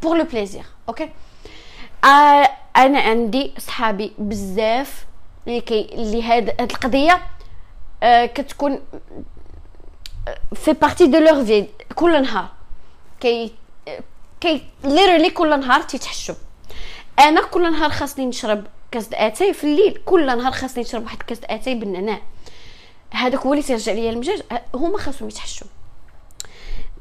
[0.03, 1.11] pour le plaisir okay
[2.05, 5.07] آه أنا عندي صحابي بزاف
[5.46, 7.22] اللي كي اللي هاد هاد القضية
[8.03, 8.81] آه كتكون
[10.55, 12.49] في بارتي دو لور في كل نهار.
[13.20, 13.53] كي
[14.40, 16.35] كي ليرلي كل نهار تيتحشوا
[17.18, 21.40] أنا كل نهار خاصني نشرب كاس آتاي في الليل كل نهار خاصني نشرب واحد كاس
[21.44, 22.20] آتاي بالنعناع.
[23.11, 24.42] هذاك هو اللي تيرجع ليا المجاج
[24.75, 25.66] هما خاصهم يتحشوا.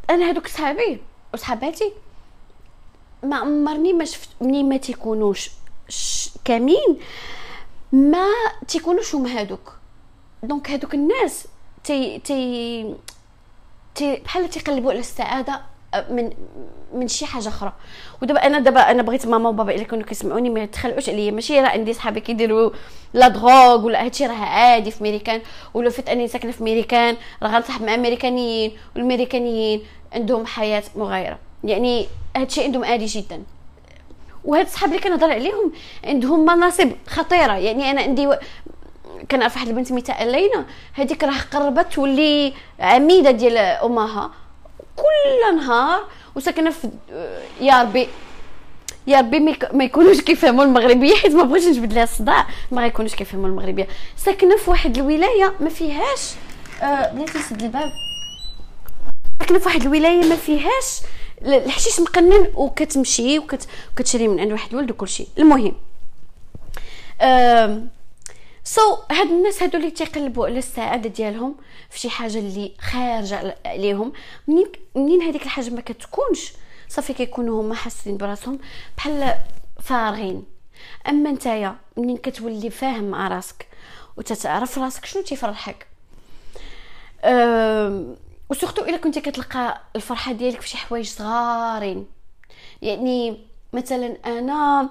[0.10, 1.02] أنا هذوك صحابي
[1.34, 1.94] وصحاباتي
[3.24, 5.50] ما عمرني ما شفت مني ما تيكونوش
[6.46, 7.00] كاملين
[7.92, 8.28] ما
[8.68, 9.74] تيكونوش هما هادوك.
[10.44, 11.48] donc هادوك الناس
[11.84, 12.96] تي تي
[13.96, 15.62] تي بحال تيقلبوا على السعادة
[16.10, 16.30] من
[16.94, 17.74] من شي حاجة أخرى.
[18.22, 21.32] ودابا أنا دابا أنا بغيت ماما وبابا إلا كانوا كيسمعوني ما يتخلعوش عليا.
[21.32, 22.72] ماشي راه عندي صحابي كيديروا
[23.14, 25.42] la drogue ولا هادشي راه عادي في ميريكان
[25.74, 31.40] ولا فات أني ساكنة في ميريكان راه غنصاحب مع أمريكانيين والميريكانيين عندهم حياة مغايرة.
[31.64, 33.44] يعني هادشي عندهم عادي جدا.
[34.46, 35.72] وهاد الصحاب اللي كنهضر عليهم
[36.04, 37.54] عندهم مناصب خطيرة.
[37.54, 38.36] يعني أنا عندي و...
[39.32, 40.66] كنعرف واحد البنت سميتها ألينا.
[40.94, 44.32] هذيك راه قربت تولي عميدة ديال أمها.
[44.96, 46.04] كل نهار
[46.36, 46.90] وساكنة في
[47.62, 48.08] يا ربي
[49.08, 49.40] يا ربي
[49.74, 53.88] ما يكونوش كيفهموا المغربية حيت ما بغيتش نجبد لها الصداع ما غيكونوش كيفهموا المغربية.
[54.18, 56.32] ساكنة في واحد الولاية ما فيهاش
[56.82, 57.92] آه بلاتي نسد الباب.
[59.40, 61.02] ساكنة في واحد الولاية ما فيهاش
[61.42, 63.68] الحشيش مقنن وكتمشي وكت...
[63.94, 65.28] وكتشري من عند واحد الولد وكلشي.
[65.38, 65.74] المهم
[67.22, 67.82] آه
[68.68, 71.56] سو so, هاد الناس هادو اللي تيقلبوا على السعادة ديالهم
[71.90, 74.14] في شي حاجة اللي خارجة عليهم
[74.48, 76.54] منين منين هذيك الحاجة ما كتكونش؟
[76.90, 78.60] صافي كيكونوا هما حاسين براسهم
[78.98, 79.34] بحال
[79.82, 80.46] فارغين.
[81.10, 83.68] أما نتايا منين كتولي فاهم مع راسك
[84.18, 85.88] وتتعرف راسك شنو تيفرحك؟
[87.24, 88.16] أه
[88.50, 92.08] و surtout إلا كنتي كتلقى الفرحة ديالك في شي حوايج صغارين.
[92.82, 93.40] يعني
[93.74, 94.90] مثلا أنا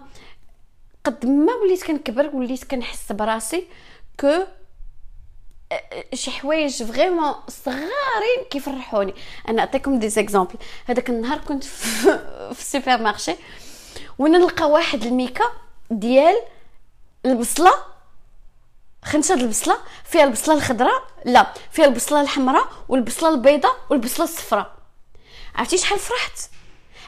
[1.05, 3.69] قد ما وليت كنكبر وليت كنحس براسي
[4.21, 4.47] que
[6.15, 9.15] شي حوايج vraiment صغارين كيفرحوني.
[9.49, 10.55] أنا نعطيكم des exemples.
[10.87, 13.37] هذاك النهار كنت في, ال supermarché
[14.19, 15.45] وأنا نلقى واحد الميكا
[15.91, 16.35] ديال
[17.27, 17.73] البصلة
[19.05, 24.77] خنشة البصلة فيها البصلة الخضراء لا فيها البصلة الحمراء والبصلة البيضاء والبصلة الصفراء.
[25.55, 26.39] عرفتي شحال فرحت؟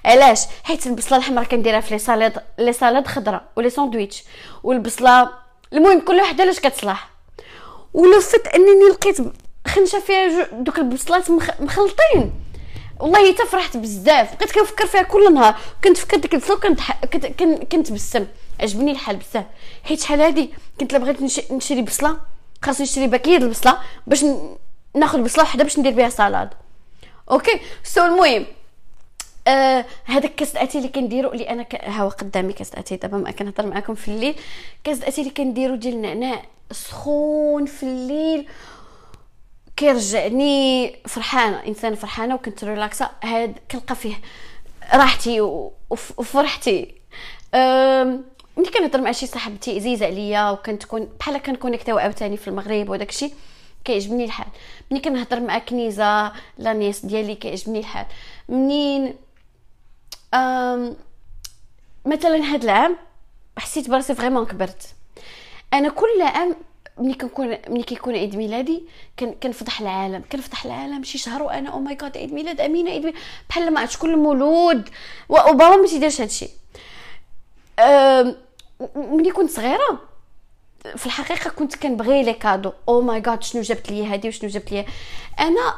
[0.07, 4.25] علاش؟ حيت البصلة الحمراء كنديرها في les salades les salades خضراء و les sandwichs.
[4.63, 5.31] والبصله
[5.73, 7.09] المهم كل وحدة لاش كتصلح؟
[7.95, 9.17] و le fait أنني لقيت
[9.67, 12.33] خنشة فيها دوك البصلات مخلطين.
[13.01, 14.37] والله حتى فرحت بزاف.
[14.37, 15.55] بقيت كنفكر فيها كل نهار.
[15.85, 16.81] كنت فكرت ديك البصله وكنت
[17.13, 17.27] كنت
[17.73, 18.27] كنت بسم
[18.61, 19.45] عجبني الحال بزاف.
[19.85, 22.17] حيت شحال هادي كنت لا بغيت نشري بصلة.
[22.63, 24.25] خاصني نشري paquet البصلة باش
[24.95, 26.51] ناخذ بصلة وحدة باش ندير بها salade.
[27.31, 28.47] Okay؟ So المهم
[29.47, 31.85] آه هذاك كاس أتاي اللي كنديرو اللي أنا ك...
[31.85, 34.35] هاو قدامي كاس أتاي دابا ما كنهضر معكم في الليل.
[34.85, 38.49] كاس أتاي اللي كنديرو ديال النعناع سخون في الليل
[39.77, 44.15] كيرجعني فرحانة إنسان فرحانة وكنت relaxa هاد كنلقى فيه
[44.95, 45.41] راحتي
[45.91, 46.95] وفرحتي.
[48.57, 53.09] ملي كنهضر مع شي صاحبتي عزيزة عليا وكنتكون بحال كن connectيو عاوتاني في المغرب وداك
[53.09, 53.35] الشيء
[53.85, 54.47] كيعجبني الحال.
[54.91, 58.07] ملي كنهضر مع كنيزة la nièce ديالي كيعجبني الحال.
[58.49, 59.15] منين
[62.05, 62.97] مثلا هاد العام
[63.59, 64.95] حسيت براسي vraiment كبرت.
[65.75, 66.57] أنا كل عام
[66.99, 68.83] ملي كنكون ملي كيكون عيد ميلادي
[69.43, 73.21] كنفضح العالم كنفضح العالم شي شهر وأنا oh my god عيد ميلاد أمينة عيد ميلاد
[73.49, 74.89] بحال ما عرفتش كل مولود
[75.29, 76.49] وبابا ما تيديرش هادشي
[78.97, 79.99] ملي كنت صغيرة
[80.97, 82.73] في الحقيقة كنت كنبغي les cadeaux.
[82.89, 84.87] Oh my god شنو جابت لي هادي وشنو جابت لي
[85.41, 85.75] أنا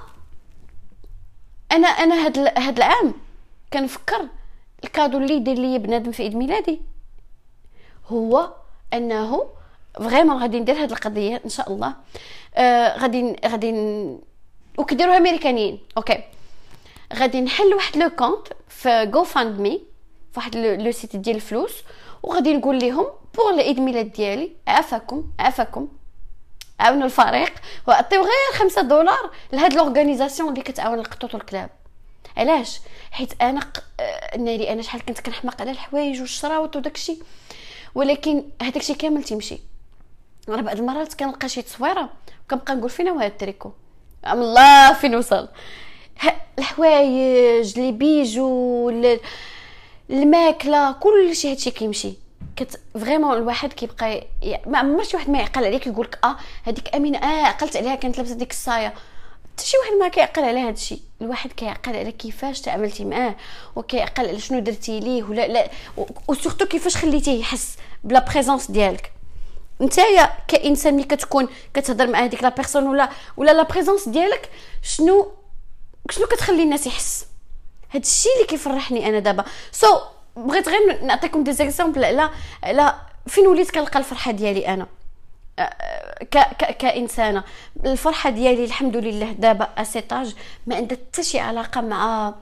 [1.73, 3.15] أنا أنا هاد هاد العام
[3.73, 4.29] كنفكر
[4.85, 6.81] ال cadeau اللي يدير لي بنادم في عيد ميلادي.
[8.07, 8.53] هو
[8.93, 9.49] أنه
[9.95, 11.95] vraiment غادي ندير هاد القضية إن شاء الله.
[12.55, 13.75] آه غادي غادي
[14.79, 15.79] وكيديروها أمريكانيين.
[15.97, 16.25] Okay.
[17.15, 19.83] غادي نحل واحد le compte في GoFundMe
[20.33, 21.83] فواحد le site ديال الفلوس
[22.23, 25.89] وغادي نقول لهم pour العيد ميلاد ديالي عافاكم عافاكم
[26.81, 27.53] عاونوا الفريق
[27.89, 31.71] وعطيو غير خمسة دولار لهاد l'organisation اللي كتعاون القطوط والكلاب.
[32.39, 33.83] علاش حيت أنا ق...
[34.39, 37.19] ناري أنا شحال كنت كنحماق على الحوايج والشراوط وداكشي
[37.95, 39.59] ولكن هذاك الشيء كامل تيمشي.
[40.49, 42.11] أنا بعض المرات كنلقى شي تصويرة
[42.45, 43.73] وكنبقى نقول فين هو هذا التريكو.
[44.27, 45.49] أم الله فين وصل؟
[46.59, 48.91] الحوايج لي بيجو
[50.11, 52.13] الماكلة كل شيء هادشي كيمشي.
[52.57, 54.59] كت vraiment الواحد كيبقى ي...
[54.67, 57.95] ما عمر شي واحد ما يعقل عليك يقول لك آه هذيك امينه آه عقلت عليها
[57.95, 58.95] كانت لابسة ديك الصاية.
[59.59, 63.37] حتى شي واحد ما كيعقل على هذا الشيء الواحد كيعقل على كيفاش تعاملتي معاه
[63.77, 65.71] وكيعقل على شنو درتي ليه ولا لا
[66.29, 69.13] و surtout كيفاش خليتيه يحس ب la présence ديالك.
[69.81, 74.51] نتايا كإنسان ملي كتكون كتهضر مع هذيك la personne ولا ولا la présence ديالك
[74.83, 75.33] شنو
[76.11, 77.27] شنو كتخلي الناس يحس؟
[77.91, 79.45] هاد الشيء اللي كيفرحني أنا دابا.
[79.73, 80.01] so,
[80.37, 82.31] بغيت غير نعطيكم des exemples على
[82.63, 82.95] على
[83.27, 84.87] فين وليت كنلقى الفرحة ديالي أنا؟
[86.31, 87.45] ك ك كإنسانة.
[87.85, 90.35] الفرحة ديالي الحمد لله دابا à cet âge
[90.67, 92.35] ما عندها حتى شي علاقة مع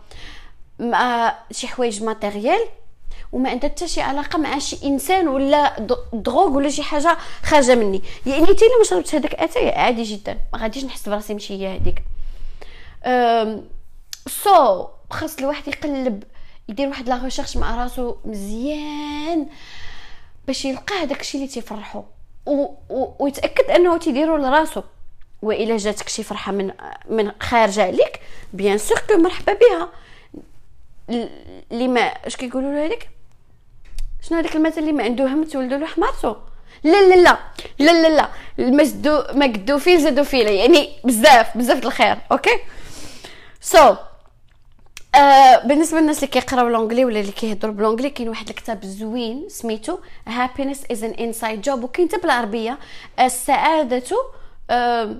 [0.78, 2.60] مع شي حوايج matériel
[3.32, 8.02] وما عندها حتى شي علاقة مع شي إنسان ولا drogue ولا شي حاجة خارجة مني.
[8.26, 10.38] يعني حتى الا ما شربت هذاك أتاي عادي جدا.
[10.52, 12.02] ما غاديش نحس براسي ماشي هي هذيك
[14.28, 16.24] so, خاص الواحد يقلب
[16.68, 19.46] يدير واحد la recherche مع راسو مزيان
[20.46, 22.02] باش يلقى هذاك الشيء اللي تيفرحو.
[22.46, 22.68] و...
[22.90, 23.12] و...
[23.18, 24.82] ويتأكد أنه تيديرو لراسو
[25.42, 26.72] وإلا جاتك شي فرحة من
[27.10, 28.20] من خارجه عليك
[28.52, 29.88] bien sûr que مرحبا بها
[31.72, 33.08] اللي ما اش كيقولوا له هذيك؟
[34.22, 36.36] شنو هذاك المثل اللي ما عنده هم تولدوا له حمارته؟
[36.84, 37.38] لا لا لا
[37.78, 38.28] لا لا لا.
[38.58, 42.58] المسدو ما قدو فيه زادو فيه يعني بزاف بزاف الخير okay؟
[43.60, 43.96] So,
[45.16, 49.48] آه بالنسبة للناس اللي كيقراو l'anglais ولا اللي كيهضروا ب l'anglais كاين واحد الكتاب زوين
[49.48, 49.98] سميتو
[50.28, 52.78] Happiness is an inside job وكاين حتى بالعربية
[53.20, 54.02] السعادة
[54.70, 55.16] آه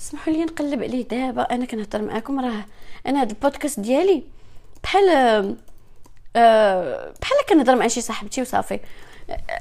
[0.00, 2.64] اسمحوا لي نقلب عليه دابا أنا كنهضر معاكم راه
[3.06, 4.22] أنا هذا البودكاست ديالي
[4.82, 5.08] بحال
[6.36, 8.80] آه بحال كنهضر مع شي صاحبتي وصافي.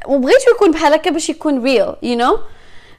[0.06, 2.40] وبغيتو يكون بحال هكا باش يكون real you know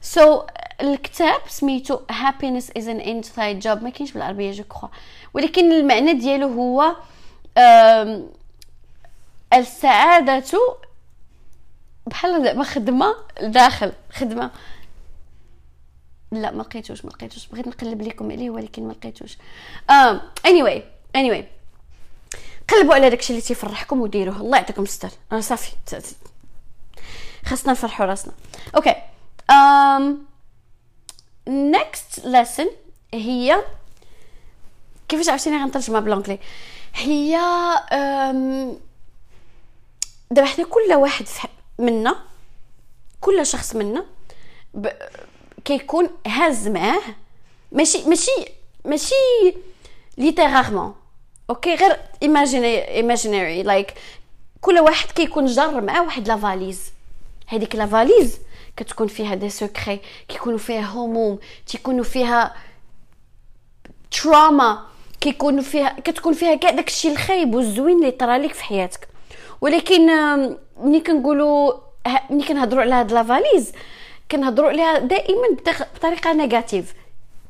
[0.00, 0.42] so
[0.80, 4.88] الكتاب سميتو happiness is an inside job ما كاينش بالعربية je crois
[5.34, 6.96] ولكن المعنى ديالو هو
[9.52, 10.44] السعادة
[12.06, 14.50] بحال زعما خدمة داخل خدمة.
[16.32, 17.46] لا ما لقيتوش ما لقيتوش.
[17.46, 19.38] بغيت نقلب لكم عليه ولكن ما لقيتوش.
[20.46, 20.80] anyway
[21.16, 21.44] anyway.
[22.68, 24.40] قلبوا على داكشي اللي تيفرحكم وديروه.
[24.40, 25.10] الله يعطيكم الستر.
[25.32, 25.72] أنا صافي.
[27.44, 28.32] خاصنا نفرحوا راسنا.
[28.76, 28.94] أوكي
[29.50, 30.26] آم
[31.48, 32.66] next lesson
[33.14, 33.64] هي
[35.08, 36.38] كيفاش عرفتيني غنترجمها ب l'anglais
[36.94, 37.38] هي
[40.30, 41.26] دابا حنا كل واحد
[41.78, 42.16] منا
[43.20, 44.04] كل شخص منا.
[45.64, 47.00] كيكون هاز معاه
[47.72, 48.30] ماشي ماشي
[48.84, 49.14] ماشي
[50.18, 50.94] littéralement
[51.50, 53.94] okay غير imaginary like
[54.60, 56.80] كل واحد كيكون جر معاه واحد la valise
[57.46, 58.38] هذيك la valise
[58.76, 62.56] كتكون فيها des secrets كيكونوا فيها هموم تيكونوا فيها
[64.10, 64.86] trauma
[65.20, 69.08] كيكونوا فيها كتكون فيها كاع داكشي الخايب والزوين اللي طرا لك في حياتك.
[69.60, 70.06] ولكن
[70.80, 71.72] ملي كنقولوا
[72.30, 73.72] ملي كنهضروا على هاد la valise
[74.30, 75.48] كنهضروا عليها دائما
[75.96, 76.94] بطريقة négative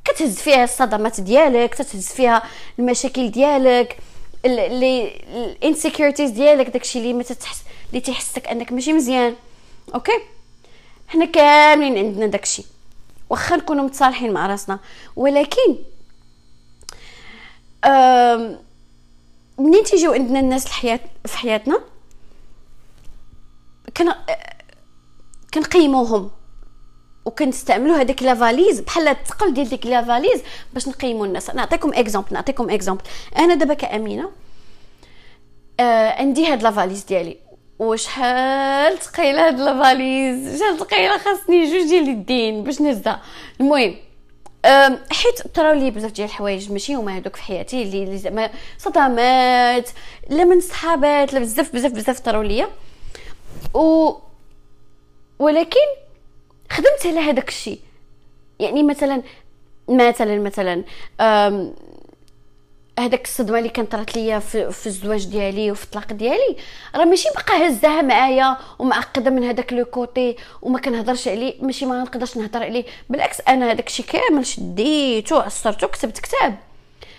[0.05, 2.43] كتهز فيها الصدمات ديالك كتهز فيها
[2.79, 3.99] المشاكل ديالك
[4.45, 9.35] les insecurities ديالك داكشي اللي ما تتحس اللي تيحسك أنك ماشي مزيان.
[9.95, 10.21] OK؟
[11.09, 12.65] حنا كاملين عندنا داكشي.
[13.31, 14.79] واخا نكونوا متصالحين مع راسنا.
[15.17, 15.77] ولكن
[19.59, 21.81] منين تيجيو عندنا الناس الحياة في حياتنا؟
[23.97, 24.13] كن
[25.55, 26.31] كنقيموهم
[27.25, 30.43] وكنستعملوا هذيك la valise بحال الثقل ديال ديك la valise
[30.75, 31.51] باش نقيموا الناس.
[31.51, 33.03] نعطيكم exemple نعطيكم exemple
[33.39, 34.31] أنا دابا كأمينة
[35.81, 37.37] آه عندي هاد la valise ديالي.
[37.79, 43.23] وشحال ثقيلة هاد la valise شحال ثقيلة؟ خاصني جوج ديال اليدين باش نهزها.
[43.61, 43.97] المهم
[45.11, 49.91] حيت طراو لي بزاف ديال الحوايج ماشي هما هذوك في حياتي اللي زعما صدمات
[50.29, 52.69] لا من صحابات لا بزاف بزاف بزاف طراو ليا.
[53.75, 54.13] و
[55.39, 55.87] ولكن
[56.71, 57.81] خدمت على هذاك الشيء
[58.61, 59.23] يعني مثلا
[59.89, 60.85] مثلا مثلا
[62.99, 66.57] هذاك الصدمة اللي كانت طرات ليا في, في الزواج ديالي وفي الطلاق ديالي.
[66.95, 72.03] راه ماشي بقى هزاها معايا ومعقدة من هذاك لو كوتي وما كنهضرش عليه ماشي ما
[72.03, 72.85] نقدرش نهضر عليه.
[73.11, 76.59] بالعكس أنا هذاك الشيء كامل شديتو عصرتو كتبت كتاب.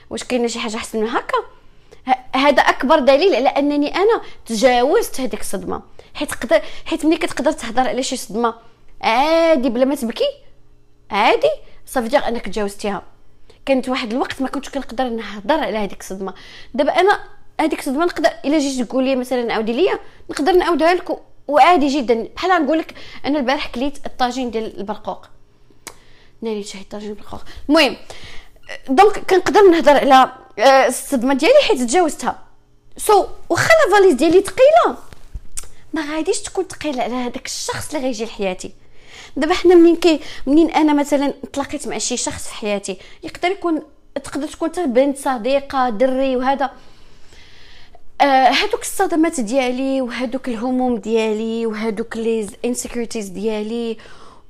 [0.10, 1.38] واش كاينة شي حاجة أحسن من هكا؟
[2.36, 5.82] هذا أكبر دليل على أنني أنا تجاوزت هذيك الصدمة.
[6.14, 8.54] حيت قدر حيت ملي كتقدر تهضر على شي صدمة
[9.02, 10.30] عادي بلا ما تبكي.
[11.12, 11.52] عادي.
[11.86, 13.04] صافي انك تجاوزتيها
[13.70, 16.34] كانت واحد الوقت ما كنتش كنقدر نهضر على هذيك الصدمة.
[16.74, 17.20] دابا أنا
[17.62, 22.28] هذيك الصدمة نقدر إلا جيت تقول لي مثلا عاودي ليا نقدر نعاودها لك وعادي جدا.
[22.36, 22.94] بحال نقول لك
[23.26, 25.28] أنا البارح كليت الطاجين ديال البرقوق.
[26.42, 27.42] ناري شهي طاجين البرقوق.
[27.70, 27.98] المهم
[28.90, 32.40] donc كنقدر نهضر على آه، الصدمة ديالي حيت تجاوزتها.
[32.98, 34.98] so, واخا la valise ديالي ثقيلة.
[35.94, 38.74] ما غاديش تكون ثقيلة على هذاك الشخص اللي غيجي لحياتي.
[39.40, 43.82] دابا حنا منين كي منين أنا مثلا تلاقيت مع شي شخص في حياتي يقدر يكون
[44.24, 46.72] تقدر تكون حتى بنت صديقة دري وهذا.
[48.22, 53.98] آه هادوك الصدمات ديالي وهادوك الهموم ديالي وهادوك les insecurities ديالي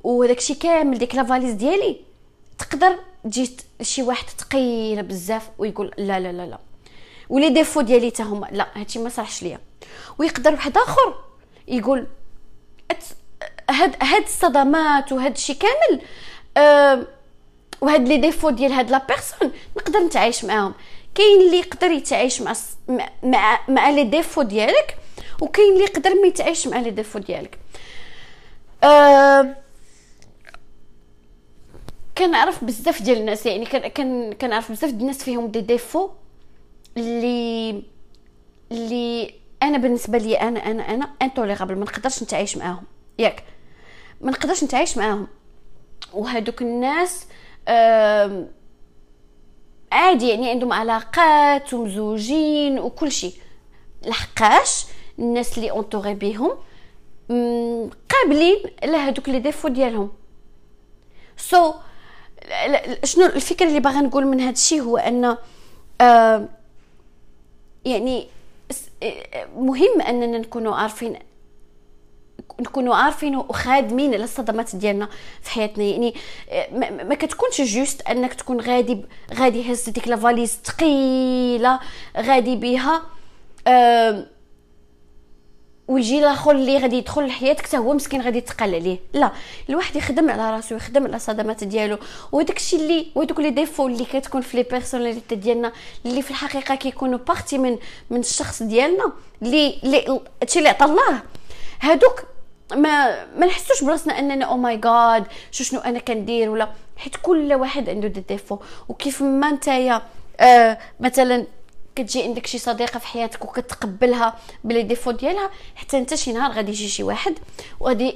[0.04, 1.98] وداكشي كامل ديك la valise ديالي
[2.60, 6.60] تقدر تجي شي واحد ثقيله بزاف ويقول لا لا لا لا.
[7.30, 9.60] و les défauts ديالي حتى هما لا هادشي ما صالحش ليا.
[10.18, 11.16] ويقدر واحد آخر
[11.68, 12.08] يقول
[13.70, 16.02] هاد هاد الصدمات وهاد الشيء كامل
[16.58, 17.08] أه
[17.82, 20.74] وهاد les défauts ديال هاد la personne نقدر نتعايش معاهم.
[21.16, 22.54] كاين اللي يقدر يتعايش مع
[23.24, 24.98] مع مع les défauts ديالك
[25.42, 27.60] وكاين اللي يقدر ما يتعايش مع les défauts ديالك.
[28.84, 29.56] أه
[32.18, 36.10] كنعرف بزاف ديال الناس يعني كان كنعرف بزاف ديال الناس فيهم دي ديفو
[36.98, 37.84] اللي
[38.72, 42.84] اللي أنا بالنسبة لي أنا أنا أنا intolérable ما نقدرش نتعايش معاهم.
[43.20, 43.44] ياك.
[44.22, 45.28] ما نقدرش نتعايش معاهم.
[46.14, 47.26] وهادوك الناس
[49.92, 53.34] عادي يعني عندهم علاقات ومزوجين وكل شيء
[54.06, 54.86] لحقاش
[55.20, 56.52] الناس اللي entourés بيهم
[58.10, 60.12] قابلين لهادوك les défauts ديالهم.
[61.38, 61.76] so,
[63.04, 65.38] شنو الفكرة اللي باغا نقول من هذا الشيء هو أن
[66.02, 66.48] آه
[67.86, 68.28] يعني
[69.56, 71.20] مهم أننا نكونوا عارفين
[72.60, 75.10] نكونوا عارفين وخادمين على الصدمات ديالنا
[75.42, 75.84] في حياتنا.
[75.84, 76.14] يعني
[77.04, 81.80] ما كتكونش جوست أنك تكون غادي غادي هز ديك لا فاليز ثقيله
[82.18, 83.02] غادي بها
[85.88, 89.00] ويجي الآخر اللي غادي يدخل لحياتك حتى هو مسكين غادي يتقل عليه.
[89.14, 89.32] لا
[89.70, 91.98] الواحد يخدم على راسو يخدم على الصدمات ديالو.
[92.32, 95.72] وداك الشيء اللي ودوك les défauts اللي كتكون في les personnalités ديالنا
[96.06, 97.78] اللي في الحقيقة كيكونوا partie من
[98.10, 101.22] من الشخص ديالنا اللي هادشي اللي عطا الله.
[101.82, 102.24] هادوك
[102.74, 106.70] ما ما نحسوش براسنا أننا oh my god شو شنو أنا كندير ولا.
[106.98, 110.02] حيت كل واحد عنده دي ديفو وكيف ما نتايا
[110.40, 111.46] آه مثلا
[111.96, 116.52] كتجي عندك شي صديقة في حياتك وكتقبلها ب les défauts ديالها حتى أنت شي نهار
[116.52, 117.34] غادي يجي شي واحد
[117.80, 118.16] وغادي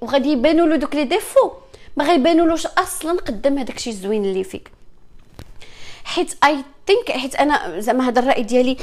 [0.00, 1.50] وغادي يبانوا له دوك les défauts
[1.96, 4.70] ما غيبانولوش أصلا قدام هذاك الشيء الزوين اللي فيك.
[6.08, 8.76] حيت I think حيت أنا زعما هذا الرأي ديالي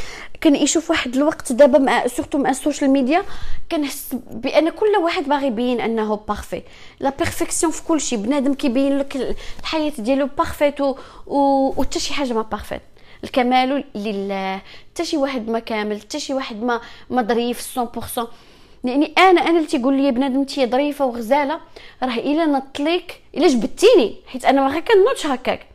[0.44, 3.24] كنعيشو في واحد الوقت دابا مع surtout مع ال social media
[3.72, 6.62] كنحس بأن كل واحد باغي يبين أنه parfait
[7.00, 10.82] la perfection في كل شيء بنادم كيبين لك الحياة ديالو parfaite.
[11.28, 12.82] وحتى شي حاجة ما parfaite
[13.24, 14.62] الكمال لله
[14.94, 18.28] حتى شي واحد ما كامل حتى شي واحد ما ما ظريف 100%
[18.84, 21.60] يعني أنا أنا اللي تيقول لي بنادم انت ظريفة وغزالة
[22.04, 25.75] راه إلا نطليك إلا جبدتيني حيت أنا ما كنوضش هكاك.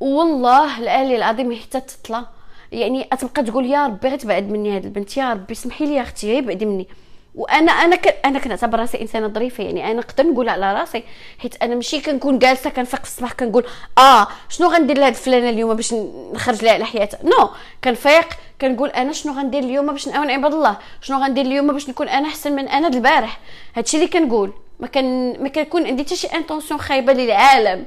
[0.00, 2.24] والله الالي العظيم حتى تطلع.
[2.72, 6.32] يعني أتبقى تقول يا ربي غير تبعد مني هاد البنت يا ربي سمحي لي أختي
[6.32, 6.88] غير بعدي مني.
[7.34, 8.20] وأنا أنا ك...
[8.24, 11.02] أنا كنعتبر راسي إنسانة ظريفة يعني أنا نقدر نقول على راسي.
[11.38, 13.64] حيت أنا ماشي كنكون جالسة كنفيق في الصباح كنقول
[13.98, 15.94] آه شنو غندير لهاد فلانة اليوم باش
[16.32, 17.48] نخرج لها على حياتها؟ no.
[17.84, 18.26] كنفيق
[18.60, 22.28] كنقول أنا شنو غندير اليوم باش نعاون عباد الله؟ شنو غندير اليوم باش نكون أنا
[22.28, 23.40] أحسن من أنا البارح؟
[23.76, 24.52] هادشي اللي كنقول.
[24.80, 27.84] ما كان ما كنكون عندي حتى شي intention خايبة للعالم.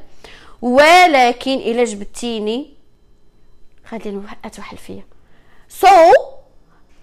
[0.61, 2.73] ولكن إلا جبتيني.
[3.91, 5.03] غادي أتوحل فيا.
[5.69, 5.87] so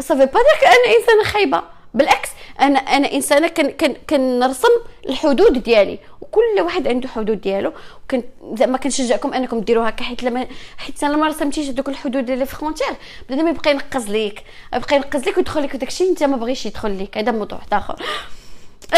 [0.01, 1.63] صافي با ديك أنا انسانه خايبة.
[1.95, 2.29] بالعكس
[2.61, 4.69] أنا أنا إنسانة كن كن كنرسم
[5.09, 5.99] الحدود ديالي.
[6.21, 7.73] وكل واحد عنده حدود ديالو.
[8.05, 12.43] وكن زعما كنشجعكم أنكم ديروا هكا حيت لما حيت أنا ما رسمتيش دوك الحدود ديال
[12.43, 12.87] ال frontières
[13.29, 14.43] بنادم يبقى ينقز ليك.
[14.75, 17.19] يبقى ينقز ليك ويدخل لك داكشي أنت ما بغيش يدخل ليك.
[17.19, 18.03] هذا موضوع آخر.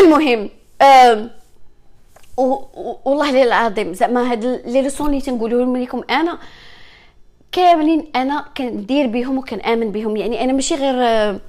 [0.01, 0.51] المهم
[3.05, 6.39] والله العظيم زعما هاد les leçons اللي تنقولهم لكم أنا
[7.53, 11.41] كاملين أنا كندير بهم وكنآمن بهم يعني أنا ماشي غير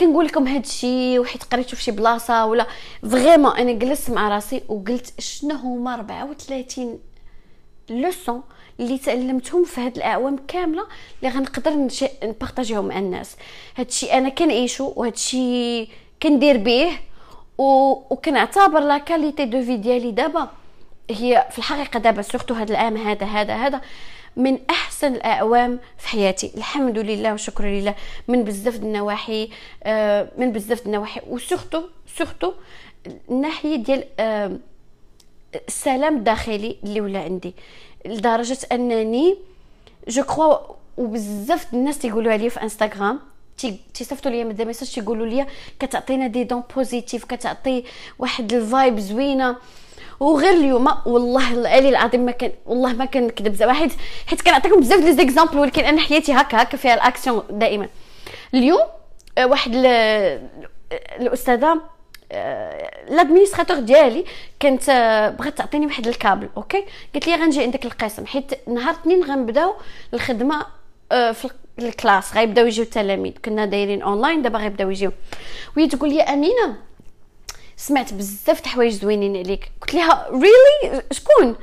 [0.00, 2.66] كنقول لكم هاد الشيء وحيت قريته في شي بلاصة ولا
[3.10, 6.98] vraiment أنا جلست مع راسي وقلت شنو هما 34
[7.90, 8.42] leçons
[8.80, 10.82] اللي تعلمتهم في هاد الأعوام كاملة
[11.22, 11.88] اللي غنقدر
[12.24, 13.36] نبارطاجيهم مع الناس.
[13.76, 15.88] هاد الشيء أنا كنعيشو وهاد الشيء
[16.22, 16.90] كندير به
[17.58, 17.64] و...
[18.10, 20.48] وكنعتبر la qualité de vie ديالي دابا.
[21.10, 23.80] هي في الحقيقة دابا surtout هاد العام هذا هذا هذا
[24.36, 26.52] من أحسن الأعوام في حياتي.
[26.56, 27.94] الحمد لله والشكر لله.
[28.28, 29.50] من بزاف النواحي
[29.84, 31.20] آه، من بزاف النواحي.
[31.28, 31.82] و surtout
[32.18, 32.52] surtout
[33.30, 34.58] الناحية ديال آه
[35.68, 37.54] السلام الداخلي اللي ولا عندي.
[38.06, 39.36] لدرجة أنني
[40.08, 40.56] je crois
[40.96, 43.20] وبزاف الناس تيقولوا عليا في انستغرام
[43.94, 45.46] تيصيفطوا لي مدام ميساج تيقولوا لي
[45.80, 47.84] كتعطينا des dons positifs كتعطي
[48.18, 49.56] واحد ال vibe زوينة.
[50.20, 53.92] وغير اليوم والله العلي العظيم ما كان والله ما كنكذب زعما حيت
[54.26, 57.88] حيت كنعطيكم بزاف les exemples ولكن أنا حياتي هكا هكا فيها الأكسيون دائما.
[58.54, 58.80] اليوم
[59.38, 59.72] آه، واحد
[61.20, 61.80] الأستاذة
[63.08, 64.24] l'administrateur ديالي
[64.60, 66.84] كانت آه، بغات تعطيني واحد الكابل أوكي؟
[67.14, 69.74] قلت لي غنجي عندك القسم حيت نهار اثنين غنبداو
[70.14, 70.66] الخدمة
[71.12, 73.32] آه، في ال classe غيبداو يجيو التلاميذ.
[73.44, 75.12] كنا دايرين أونلاين دابا غيبداو يجيو.
[75.76, 76.76] وهي تقول لي امينه
[77.76, 79.70] سمعت بزاف د الحوايج زوينين عليك.
[79.80, 81.56] قلت لها really شكون؟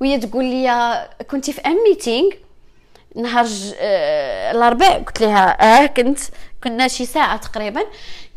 [0.00, 2.30] وهي تقول لي كنتي في un meeting
[3.16, 3.46] نهار
[3.80, 6.18] آه الاربعاء قلت لها آه كنت
[6.64, 7.84] كنا شي ساعة تقريبا.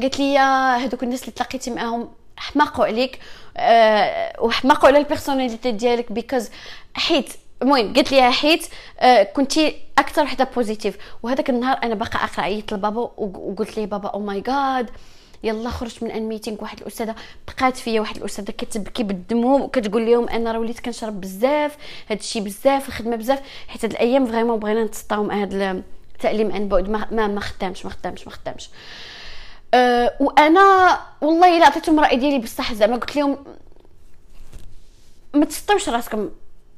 [0.02, 0.38] قالت لي
[0.84, 3.20] هذوك الناس اللي تلاقيتي معاهم حماقوا عليك
[3.58, 6.50] أه وحماقوا على ال personality ديالك because
[6.94, 8.68] حيت المهم قلت لي حيت
[9.00, 14.10] أه كنتي أكثر وحدة positive وهذاك النهار أنا باقا أقرأ عيطت لبابا وقلت لي بابا
[14.10, 14.90] oh my God
[15.44, 17.16] يلا خرجت من un meeting واحد الأستاذة.
[17.48, 22.42] بقات فيا واحد الأستاذة كتبكي بالدموع وكتقول لهم أنا راه وليت كنشرب بزاف هذا الشيء
[22.42, 23.40] بزاف الخدمة بزاف.
[23.68, 25.84] حيت هاد الأيام vraiment بغينا نتسطاو هاد
[26.16, 26.90] التعليم عن بعد.
[26.90, 28.70] ما ما خدامش ما خدامش ما خدامش.
[29.74, 33.38] أه وأنا والله إلا عطيتهم الراي ديالي بصح زعما قلت لهم
[35.34, 36.30] ما تسطوش راسكم.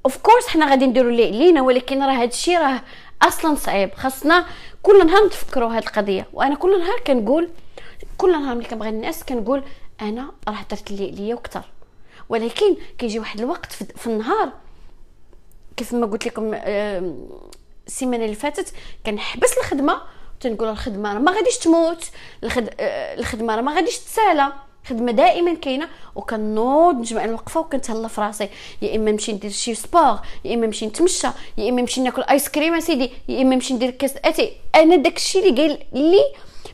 [0.06, 2.82] of course حنا غادي نديروا اللي علينا ولكن راه هذا الشيء راه
[3.22, 3.94] أصلا صعيب.
[3.94, 4.46] خاصنا
[4.84, 6.28] كل نهار نتفكروا هذه القضية.
[6.34, 7.50] وأنا كل نهار كنقول
[8.18, 9.64] كل نهار ملي كنبغي الناس كنقول
[10.02, 11.64] أنا راه درت اللي عليا وكثر
[12.30, 14.50] ولكن كيجي واحد الوقت في النهار
[15.78, 16.52] كيف ما قلت لكم
[17.88, 18.74] السيمانة اللي فاتت
[19.06, 20.02] كنحبس الخدمة
[20.40, 22.06] تنقول الخدمة راه ما غاديش تموت.
[22.80, 24.54] آه، الخدمة راه ما غاديش تسالى.
[24.88, 28.50] خدمة دائما كاينة وكنوض نجمع الوقفة وكنتهلا في راسي.
[28.82, 31.28] يا إما نمشي ندير شي سبور يا إما نمشي نتمشى
[31.58, 34.54] يا إما نمشي ناكل آيس كريم أسيدي يا إما نمشي ندير كاس أتي.
[34.76, 36.24] أنا داكشي اللي قال لي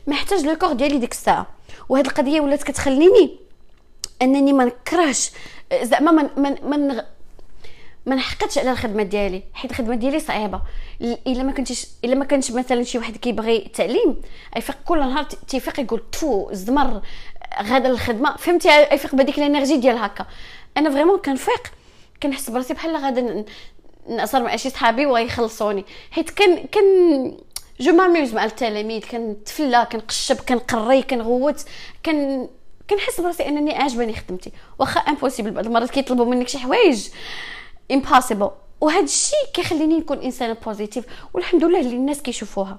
[0.06, 1.46] محتاج le cours ديالي ديك الساعة.
[1.88, 3.36] وهاد القضية ولات كتخليني
[4.22, 5.30] أنني ما نكرهش
[5.82, 7.02] زعما من من من
[8.06, 9.42] ما نحقدش على الخدمة ديالي.
[9.54, 10.60] حيت الخدمة ديالي صعيبة.
[11.00, 14.16] إلا ما كنتش إلا ما كانش مثلا شي واحد كيبغي التعليم
[14.56, 17.02] يفيق كل نهار تيفيق يقول ت و الزمر
[17.62, 18.36] غادا الخدمة.
[18.36, 20.26] فهمتي يفيق بهذيك ال energy ديال هكا.
[20.76, 21.62] أنا vraiment كنفيق.
[22.22, 23.44] كنحس براسي بحال غادا
[24.08, 25.84] نأثر مع شي صحابي ويخلصوني.
[26.10, 27.36] حيت كان كان
[27.80, 29.02] je m'amuse مع التلاميذ.
[29.02, 31.64] كنتفلا كنقشب كنقري كنغوت.
[32.06, 32.48] كن
[32.90, 34.52] كنحس براسي أنني عاجباني خدمتي.
[34.78, 37.08] واخا impossible بعض المرات كيطلبوا منك شي حوايج.
[37.90, 38.50] impossible
[38.80, 41.04] وهذا الشيء كيخليني نكون إنسانة positive
[41.34, 42.78] والحمد لله اللي الناس كيشوفوها.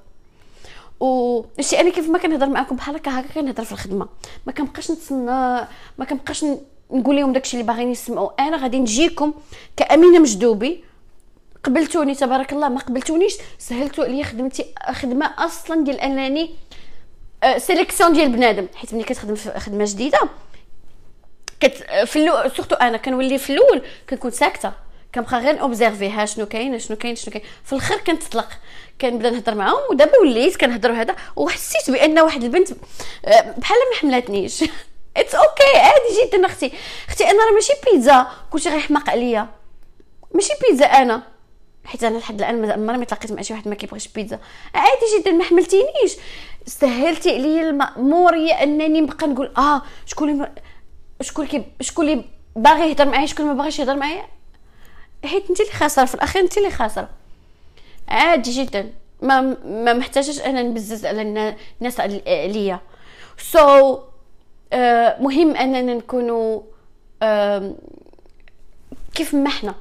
[1.02, 4.08] وشي أنا كيف ما كنهضر معكم بحال هكا هكا كنهضر في الخدمة.
[4.46, 6.46] ما كنبقاش نتسنى ما كنبقاش
[6.92, 8.30] نقول لهم داكشي اللي باغيين يسمعوا.
[8.40, 9.34] أنا غادي نجيكم
[9.78, 10.84] كأمينة مجدوبي.
[11.64, 13.34] قبلتوني تبارك الله ما قبلتونيش.
[13.60, 16.50] سهلتوا عليا خدمتي خدمة أصلا ديال أنني
[17.58, 18.68] sélection آه، ديال بنادم.
[18.76, 20.20] حيت ملي كتخدم في خدمة جديدة
[21.60, 21.74] كت
[22.06, 24.72] في الأول surtout أنا كنولي في الأول كنكون ساكتة.
[25.16, 27.44] كنبقى غير observer ها شنو كاين شنو كاين شنو كاين.
[27.64, 28.48] في الآخر كنتطلق
[29.02, 32.72] كنبدا نهضر معاهم ودابا وليت كنهضر هذا وحسيت بأن واحد البنت
[33.26, 34.64] آه، بحال ما حملاتنيش.
[35.18, 36.72] it's okay عادي جدا أختي.
[37.10, 38.28] أختي أنا راه ماشي بيتزا.
[38.52, 39.48] كلشي غيحماق عليا.
[40.34, 41.24] ماشي بيتزا أنا.
[41.86, 44.40] حيت أنا لحد الآن عمري ما تلاقيت مع شي واحد ما كيبغيش بيتزا.
[44.74, 46.18] عادي جدا ما حملتينيش.
[46.66, 50.52] سهلتي عليا الماموريه أنني نبقى نقول آه شكون اللي
[51.22, 54.26] شكون كي شكون اللي باغي يهضر معايا شكون ما باغيش يهضر معايا؟
[55.26, 57.10] حيت انت اللي خاسره في الأخير انت اللي خاسره
[58.08, 58.92] عادي جدا.
[59.22, 62.80] ما ما محتاجش أنا نبزز على الناس عليا
[63.38, 66.62] سو so, uh, مهم أننا نكونوا
[67.24, 67.64] uh,
[69.16, 69.76] كيف ما إحنا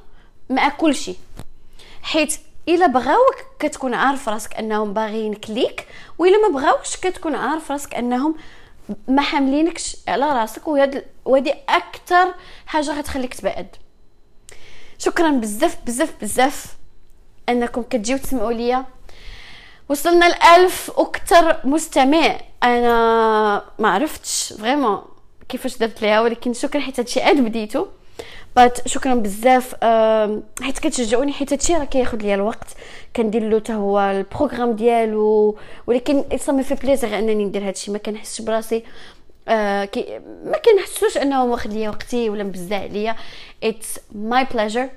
[0.49, 1.17] مع كل شيء
[2.01, 5.87] حيت إلا بغاوك كتكون عارف راسك أنهم باغيينك ليك
[6.17, 8.35] وإلا ما بغاوكش كتكون عارف راسك أنهم
[9.07, 10.67] ما حاملينكش على راسك
[11.25, 12.33] وهادي أكثر
[12.65, 13.75] حاجة غتخليك تبعد.
[15.03, 16.65] شكرا بزاف بزاف بزاف
[17.49, 18.85] أنكم كتجيو تسمعوا ليا.
[19.89, 22.37] وصلنا لألف أكثر مستمع.
[22.63, 25.01] أنا ما عرفتش vraiment
[25.49, 27.85] كيفاش درت ليها ولكن شكرا حيت هادشي عاد بديتو.
[28.55, 29.75] but شكرا بزاف
[30.61, 32.67] حيت كتشجعوني حيت هادشي راه كياخذ ليا الوقت.
[33.15, 37.91] كندير له حتى هو ال programme ديالو ولكن ça me fait plaisir أنني ندير هادشي
[37.91, 38.83] ما كنحسش براسي.
[39.47, 43.15] آه كي ما كنحسوش أنه واخد ليا وقتي ولا مبزع عليا
[43.63, 44.89] it's my pleasure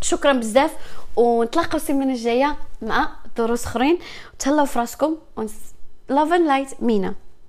[0.00, 0.76] شكرا بزاف.
[1.16, 3.98] ونتلاقاو السيمانة الجاية مع دروس أخرين.
[4.38, 5.16] تهلاو في راسكم
[6.08, 7.14] love and light مينا.